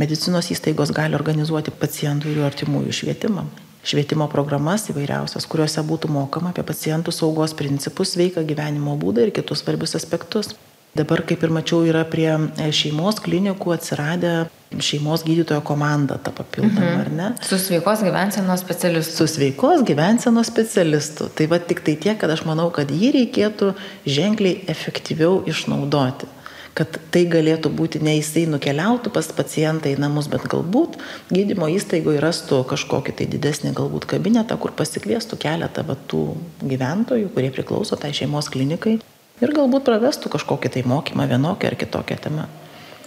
Medicinos 0.02 0.50
įstaigos 0.50 0.90
gali 0.90 1.14
organizuoti 1.14 1.70
pacientų 1.70 2.34
ir 2.34 2.42
jų 2.42 2.50
artimųjų 2.50 3.02
švietimą. 3.04 3.46
Švietimo 3.80 4.28
programas 4.28 4.90
įvairiausias, 4.92 5.48
kuriuose 5.48 5.84
būtų 5.88 6.10
mokama 6.12 6.52
apie 6.52 6.66
pacientų 6.68 7.14
saugos 7.16 7.56
principus, 7.56 8.18
veiką 8.20 8.44
gyvenimo 8.48 8.98
būdą 9.00 9.28
ir 9.28 9.32
kitus 9.36 9.64
svarbius 9.64 9.96
aspektus. 9.96 10.52
Dabar, 10.98 11.22
kaip 11.24 11.44
ir 11.46 11.54
mačiau, 11.54 11.84
yra 11.88 12.02
prie 12.10 12.32
e, 12.34 12.72
šeimos 12.76 13.22
klinikų 13.24 13.76
atsiradę 13.76 14.34
šeimos 14.78 15.24
gydytojo 15.26 15.62
komanda 15.66 16.18
ta 16.22 16.34
papildoma, 16.36 16.82
mhm. 16.82 17.00
ar 17.02 17.12
ne? 17.14 17.30
Su 17.46 17.58
sveikos 17.62 18.04
gyvensenos 18.06 18.62
specialistu. 18.62 19.16
Su 19.18 19.28
sveikos 19.28 19.86
gyvensenos 19.88 20.50
specialistu. 20.52 21.30
Tai 21.34 21.48
va 21.50 21.62
tik 21.62 21.82
tai 21.86 21.96
tiek, 21.98 22.18
kad 22.22 22.30
aš 22.30 22.44
manau, 22.46 22.68
kad 22.74 22.92
jį 22.94 23.14
reikėtų 23.16 23.72
ženkliai 24.06 24.60
efektyviau 24.70 25.40
išnaudoti 25.50 26.30
kad 26.80 26.96
tai 27.12 27.26
galėtų 27.28 27.72
būti 27.76 28.00
ne 28.04 28.16
jisai 28.16 28.46
nukeliautų 28.48 29.12
pas 29.12 29.28
pacientą 29.36 29.92
į 29.92 29.98
namus, 30.00 30.30
bet 30.32 30.46
galbūt 30.48 30.96
gydymo 31.28 31.68
įstaigoje 31.76 32.22
rastų 32.24 32.62
kažkokį 32.70 33.18
tai 33.20 33.28
didesnį 33.34 33.74
galbūt 33.76 34.08
kabinetą, 34.14 34.56
kur 34.62 34.72
pasikviestų 34.80 35.42
keletą 35.44 35.84
va, 35.88 35.98
tų 36.10 36.24
gyventojų, 36.64 37.34
kurie 37.36 37.52
priklauso 37.56 38.00
tai 38.00 38.14
šeimos 38.16 38.48
klinikai 38.54 38.96
ir 39.44 39.56
galbūt 39.56 39.88
pravestų 39.92 40.32
kažkokį 40.38 40.74
tai 40.78 40.88
mokymą 40.88 41.28
vienokią 41.34 41.74
ar 41.74 41.80
kitokią 41.84 42.20
temą. 42.30 42.48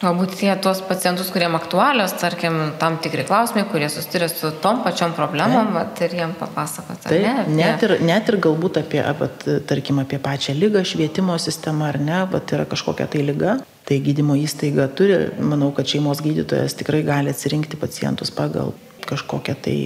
Galbūt 0.02 0.32
tie 0.34 0.50
tuos 0.58 0.80
pacientus, 0.82 1.28
kuriem 1.30 1.54
aktualios, 1.54 2.10
tarkim, 2.18 2.56
tam 2.80 2.96
tikri 3.02 3.22
klausimai, 3.26 3.62
kurie 3.70 3.86
susiduria 3.92 4.26
su 4.26 4.50
tom 4.62 4.80
pačiom 4.82 5.12
problemom, 5.14 5.68
vat, 5.76 6.00
ir 6.02 6.16
jiem 6.18 6.32
papasakoti. 6.40 7.04
Taip, 7.06 7.22
ne, 7.22 7.34
apie... 7.44 7.54
net, 7.60 7.84
ir, 7.86 7.94
net 8.02 8.32
ir 8.32 8.38
galbūt 8.42 8.80
apie, 8.82 8.98
vat, 9.20 9.46
tarkim, 9.70 10.00
apie 10.02 10.18
pačią 10.22 10.56
lygą, 10.58 10.82
švietimo 10.90 11.36
sistemą 11.38 11.92
ar 11.92 12.00
ne, 12.02 12.24
vat, 12.32 12.50
yra 12.56 12.66
kažkokia 12.66 13.06
tai 13.12 13.22
lyga. 13.28 13.60
Tai 13.86 13.98
gydymo 14.02 14.34
įstaiga 14.38 14.88
turi, 14.98 15.20
manau, 15.42 15.70
kad 15.76 15.86
šeimos 15.90 16.22
gydytojas 16.22 16.74
tikrai 16.78 17.04
gali 17.06 17.30
atsirinkti 17.30 17.78
pacientus 17.78 18.34
pagal 18.34 18.74
kažkokią 19.06 19.56
tai 19.62 19.76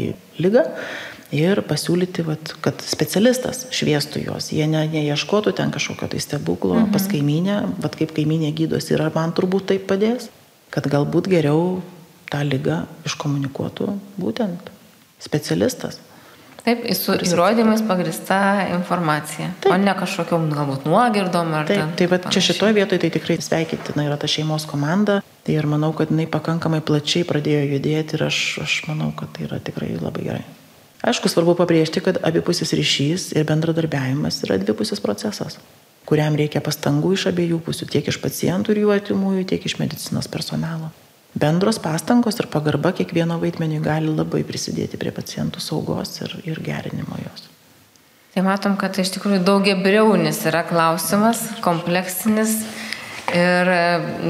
lygą 0.40 0.64
ir 1.34 1.60
pasiūlyti, 1.66 2.24
vat, 2.26 2.54
kad 2.62 2.82
specialistas 2.86 3.66
šviestų 3.74 4.26
juos. 4.26 4.50
Jie 4.54 4.66
ne, 4.70 4.84
neieškotų 4.92 5.56
ten 5.58 5.74
kažkokio 5.74 6.10
tai 6.12 6.22
stebuklo 6.22 6.76
mhm. 6.78 6.92
pas 6.94 7.06
kaiminę, 7.10 7.60
bet 7.82 7.98
kaip 7.98 8.14
kaiminė 8.16 8.52
gydosi 8.56 8.94
ir 8.94 9.04
man 9.14 9.34
turbūt 9.36 9.70
taip 9.72 9.86
padės, 9.90 10.30
kad 10.74 10.88
galbūt 10.90 11.30
geriau 11.30 11.80
tą 12.30 12.42
lygą 12.46 12.84
iškomunikuotų 13.06 13.94
būtent 14.18 14.70
specialistas. 15.22 16.00
Taip, 16.66 16.82
su 16.98 17.14
įrodymais 17.14 17.84
pagrista 17.86 18.66
informacija, 18.74 19.52
taip. 19.62 19.70
o 19.70 19.76
ne 19.78 19.92
kažkokiam 19.94 20.48
galbūt 20.50 20.88
nuogirdom 20.90 21.52
ar 21.54 21.68
taip. 21.68 21.92
Tai 21.94 22.08
va 22.10 22.18
čia 22.26 22.42
šitoje 22.42 22.74
vietoje 22.74 23.04
tai 23.04 23.12
tikrai 23.14 23.38
sveikintina 23.38 24.08
yra 24.08 24.18
ta 24.18 24.26
šeimos 24.26 24.66
komanda. 24.66 25.20
Tai 25.46 25.54
ir 25.54 25.70
manau, 25.70 25.92
kad 25.94 26.10
jinai 26.10 26.26
pakankamai 26.26 26.82
plačiai 26.82 27.22
pradėjo 27.28 27.62
judėti 27.76 28.18
ir 28.18 28.26
aš, 28.26 28.42
aš 28.66 28.80
manau, 28.90 29.12
kad 29.14 29.30
tai 29.36 29.46
yra 29.46 29.62
tikrai 29.62 29.92
labai 29.94 30.26
gerai. 30.26 30.42
Aišku, 31.06 31.30
svarbu 31.30 31.54
pabrėžti, 31.54 32.02
kad 32.02 32.18
abipusis 32.26 32.72
ryšys 32.74 33.28
ir 33.38 33.46
bendradarbiavimas 33.46 34.40
yra 34.42 34.56
dvipusis 34.58 34.98
procesas, 34.98 35.60
kuriam 36.08 36.34
reikia 36.34 36.58
pastangų 36.64 37.12
iš 37.14 37.28
abiejų 37.30 37.60
pusių, 37.62 37.86
tiek 37.92 38.08
iš 38.10 38.18
pacientų 38.22 38.74
ir 38.74 38.80
jų 38.82 38.94
atimųjų, 38.96 39.44
tiek 39.52 39.68
iš 39.70 39.76
medicinos 39.78 40.26
personalo. 40.26 40.90
Bendros 41.36 41.78
pastangos 41.78 42.40
ir 42.40 42.48
pagarba 42.50 42.90
kiekvieno 42.96 43.36
vaidmeniui 43.38 43.82
gali 43.84 44.10
labai 44.10 44.40
prisidėti 44.48 44.98
prie 44.98 45.12
pacientų 45.14 45.62
saugos 45.62 46.16
ir, 46.24 46.32
ir 46.48 46.58
gerinimo 46.64 47.18
jos. 47.20 47.46
Tai 48.34 48.42
matom, 48.44 48.74
kad 48.80 48.96
tai 48.96 49.04
iš 49.06 49.14
tikrųjų 49.14 49.44
daugiabriaunis 49.46 50.42
yra 50.48 50.64
klausimas, 50.66 51.44
kompleksinis 51.64 52.58
Ir 53.34 53.70
e, 53.74 53.78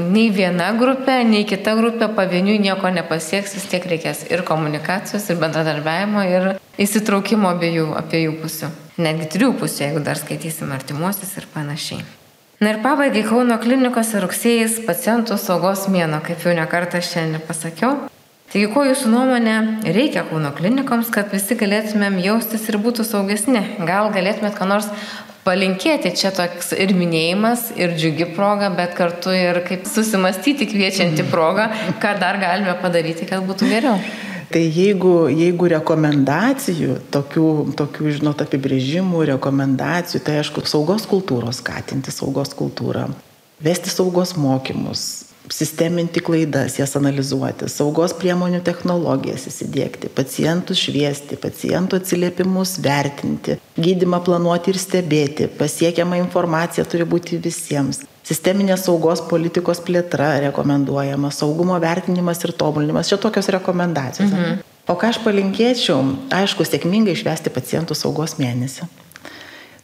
nei 0.09 0.31
viena 0.33 0.71
grupė, 0.77 1.19
nei 1.27 1.45
kita 1.45 1.75
grupė 1.77 2.09
pavieniui 2.17 2.57
nieko 2.63 2.89
nepasieks, 2.93 3.53
vis 3.59 3.67
tiek 3.69 3.85
reikės 3.85 4.23
ir 4.31 4.41
komunikacijos, 4.47 5.27
ir 5.29 5.37
bendradarbiavimo, 5.41 6.23
ir 6.25 6.47
įsitraukimo 6.81 7.51
abiejų, 7.53 7.91
abiejų 7.99 8.37
pusių. 8.41 8.71
Netgi 8.97 9.29
trijų 9.35 9.53
pusių, 9.59 9.83
jeigu 9.85 10.01
dar 10.05 10.17
skaitysim 10.17 10.73
artimuosius 10.73 11.35
ir 11.37 11.45
panašiai. 11.53 12.01
Na 12.57 12.71
ir 12.73 12.79
pabaigai 12.81 13.21
Kauno 13.27 13.59
klinikose 13.61 14.17
rugsėjais 14.23 14.79
pacientų 14.87 15.37
saugos 15.37 15.85
mėno, 15.93 16.17
kaip 16.25 16.41
jau 16.41 16.55
nekartą 16.57 17.03
šiandien 17.05 17.43
pasakiau. 17.45 18.07
Taigi, 18.49 18.71
ko 18.73 18.81
jūsų 18.87 19.11
nuomonė 19.11 19.57
reikia 19.93 20.23
Kauno 20.25 20.49
klinikoms, 20.57 21.11
kad 21.13 21.29
visi 21.35 21.53
galėtumėm 21.59 22.17
jaustis 22.23 22.65
ir 22.71 22.79
būtų 22.81 23.05
saugesni? 23.05 23.61
Gal 23.85 24.09
galėtumėt 24.15 24.57
ką 24.57 24.65
nors 24.71 24.89
palinkėti 25.47 26.11
čia 26.19 26.33
toks 26.35 26.73
ir 26.75 26.91
minėjimas, 26.97 27.69
ir 27.79 27.95
džiugi 27.95 28.29
proga, 28.35 28.69
bet 28.75 28.95
kartu 28.99 29.31
ir 29.31 29.63
kaip 29.67 29.87
susimastyti 29.87 30.67
kviečianti 30.69 31.25
proga, 31.31 31.69
ką 32.03 32.17
dar 32.21 32.39
galime 32.43 32.75
padaryti, 32.83 33.29
kad 33.29 33.45
būtų 33.47 33.71
geriau. 33.71 34.01
Tai 34.47 34.61
jeigu, 34.63 35.13
jeigu 35.27 35.67
rekomendacijų, 35.73 37.01
tokių, 37.11 37.47
tokių, 37.79 38.11
žinot, 38.19 38.43
apibrėžimų, 38.45 39.25
rekomendacijų, 39.33 40.21
tai 40.23 40.37
aišku, 40.39 40.63
saugos 40.71 41.03
kultūros 41.09 41.59
skatinti, 41.59 42.15
saugos 42.15 42.55
kultūrą. 42.55 43.09
Vesti 43.63 43.89
saugos 43.89 44.35
mokymus, 44.35 45.25
sisteminti 45.49 46.19
klaidas, 46.19 46.77
jas 46.79 46.95
analizuoti, 46.99 47.69
saugos 47.71 48.13
priemonių 48.17 48.59
technologijas 48.65 49.47
įsidėkti, 49.49 50.11
pacientus 50.13 50.81
šviesti, 50.83 51.39
pacientų 51.41 52.01
atsiliepimus 52.01 52.77
vertinti, 52.83 53.57
gydimą 53.79 54.21
planuoti 54.27 54.73
ir 54.73 54.81
stebėti, 54.81 55.49
pasiekiama 55.59 56.19
informacija 56.21 56.85
turi 56.85 57.07
būti 57.07 57.39
visiems. 57.43 58.03
Sisteminės 58.27 58.83
saugos 58.83 59.21
politikos 59.29 59.79
plėtra 59.79 60.33
rekomenduojama, 60.49 61.31
saugumo 61.31 61.77
vertinimas 61.79 62.43
ir 62.43 62.51
tobulinimas, 62.59 63.07
čia 63.07 63.19
tokios 63.23 63.47
rekomendacijos. 63.55 64.33
Mhm. 64.33 64.65
O 64.87 64.95
ką 64.95 65.09
aš 65.11 65.17
palinkėčiau, 65.19 65.99
aišku, 66.31 66.63
sėkmingai 66.63 67.15
išvesti 67.15 67.51
pacientų 67.51 67.95
saugos 67.95 68.37
mėnesį. 68.39 68.87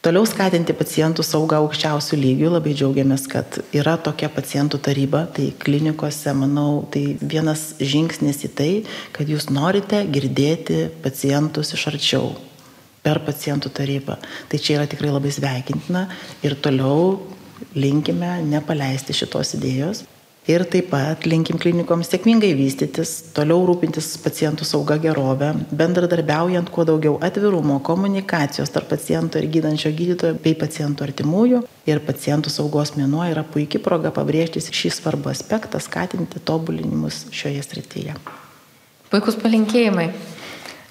Toliau 0.03 0.25
skatinti 0.27 0.73
pacientų 0.75 1.23
saugą 1.23 1.61
aukščiausių 1.63 2.17
lygių. 2.19 2.49
Labai 2.51 2.73
džiaugiamės, 2.75 3.23
kad 3.31 3.61
yra 3.71 3.93
tokia 3.95 4.27
pacientų 4.27 4.81
taryba. 4.83 5.21
Tai 5.31 5.45
klinikose, 5.63 6.33
manau, 6.35 6.81
tai 6.91 7.13
vienas 7.21 7.69
žingsnis 7.79 8.41
į 8.43 8.49
tai, 8.57 8.71
kad 9.15 9.31
jūs 9.31 9.47
norite 9.47 10.01
girdėti 10.11 10.89
pacientus 11.05 11.71
iš 11.77 11.85
arčiau 11.93 12.33
per 13.03 13.21
pacientų 13.23 13.71
tarybą. 13.79 14.17
Tai 14.51 14.59
čia 14.59 14.81
yra 14.81 14.89
tikrai 14.91 15.13
labai 15.13 15.31
sveikintina 15.31 16.09
ir 16.43 16.57
toliau 16.59 17.21
linkime 17.71 18.41
nepaleisti 18.51 19.15
šitos 19.15 19.55
idėjos. 19.55 20.03
Ir 20.43 20.65
taip 20.67 20.89
pat 20.91 21.23
linkim 21.23 21.55
klinikoms 21.55 22.09
sėkmingai 22.11 22.49
vystytis, 22.59 23.13
toliau 23.31 23.61
rūpintis 23.69 24.09
pacientų 24.19 24.65
sauga 24.67 24.97
gerovę, 24.99 25.53
bendradarbiaujant 25.71 26.67
kuo 26.73 26.83
daugiau 26.89 27.13
atvirumo, 27.23 27.77
komunikacijos 27.87 28.73
tarp 28.75 28.89
paciento 28.91 29.39
ir 29.39 29.47
gydančio 29.53 29.93
gydytojo 29.95 30.35
bei 30.43 30.57
pacientų 30.59 31.07
artimųjų. 31.07 31.61
Ir 31.87 32.03
pacientų 32.03 32.51
saugos 32.51 32.91
mėnuo 32.99 33.23
yra 33.31 33.45
puikia 33.47 33.79
proga 33.83 34.11
pabrėžti 34.11 34.59
šį 34.67 34.91
svarbų 34.97 35.31
aspektą, 35.31 35.79
skatinti 35.79 36.43
tobulinimus 36.43 37.23
šioje 37.31 37.63
srityje. 37.63 38.17
Puikus 39.13 39.39
palinkėjimai. 39.39 40.09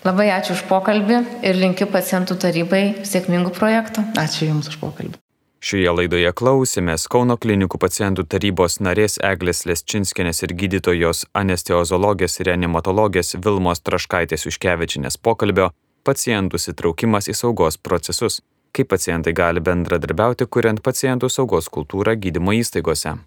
Labai 0.03 0.30
ačiū 0.34 0.57
už 0.57 0.64
pokalbį 0.70 1.20
ir 1.44 1.61
linkiu 1.61 1.86
pacientų 1.92 2.40
tarybai 2.40 2.82
sėkmingų 3.05 3.53
projektų. 3.59 4.09
Ačiū 4.16 4.48
Jums 4.48 4.72
už 4.72 4.80
pokalbį. 4.80 5.22
Šioje 5.62 5.92
laidoje 5.94 6.30
klausėmės 6.34 7.04
Kauno 7.06 7.36
klinikų 7.38 7.78
pacientų 7.78 8.24
tarybos 8.34 8.80
narės 8.82 9.14
Eglės 9.22 9.60
Lesčinskinės 9.70 10.42
ir 10.42 10.56
gydytojos 10.58 11.20
anesteozologės 11.38 12.40
ir 12.40 12.50
reanimatologės 12.50 13.36
Vilmos 13.44 13.84
Traškaitės 13.86 14.48
Užkevičinės 14.50 15.20
pokalbio 15.22 15.70
pacientų 16.02 16.58
sitraukimas 16.58 17.30
į 17.30 17.38
saugos 17.44 17.78
procesus, 17.78 18.40
kaip 18.74 18.90
pacientai 18.90 19.36
gali 19.38 19.62
bendradarbiauti, 19.62 20.50
kuriant 20.50 20.82
pacientų 20.82 21.30
saugos 21.30 21.70
kultūrą 21.70 22.18
gydymo 22.18 22.58
įstaigose. 22.58 23.20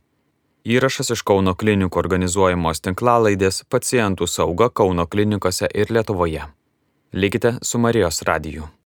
Įrašas 0.67 1.15
iš 1.15 1.23
Kauno 1.23 1.55
klinikų 1.55 2.03
organizuojamos 2.03 2.83
tinklalaidės 2.83 3.63
pacientų 3.71 4.27
sauga 4.27 4.67
Kauno 4.67 5.07
klinikose 5.07 5.71
ir 5.71 5.88
Lietuvoje. 5.88 6.49
Likite 7.15 7.61
su 7.63 7.79
Marijos 7.79 8.25
radiju. 8.27 8.75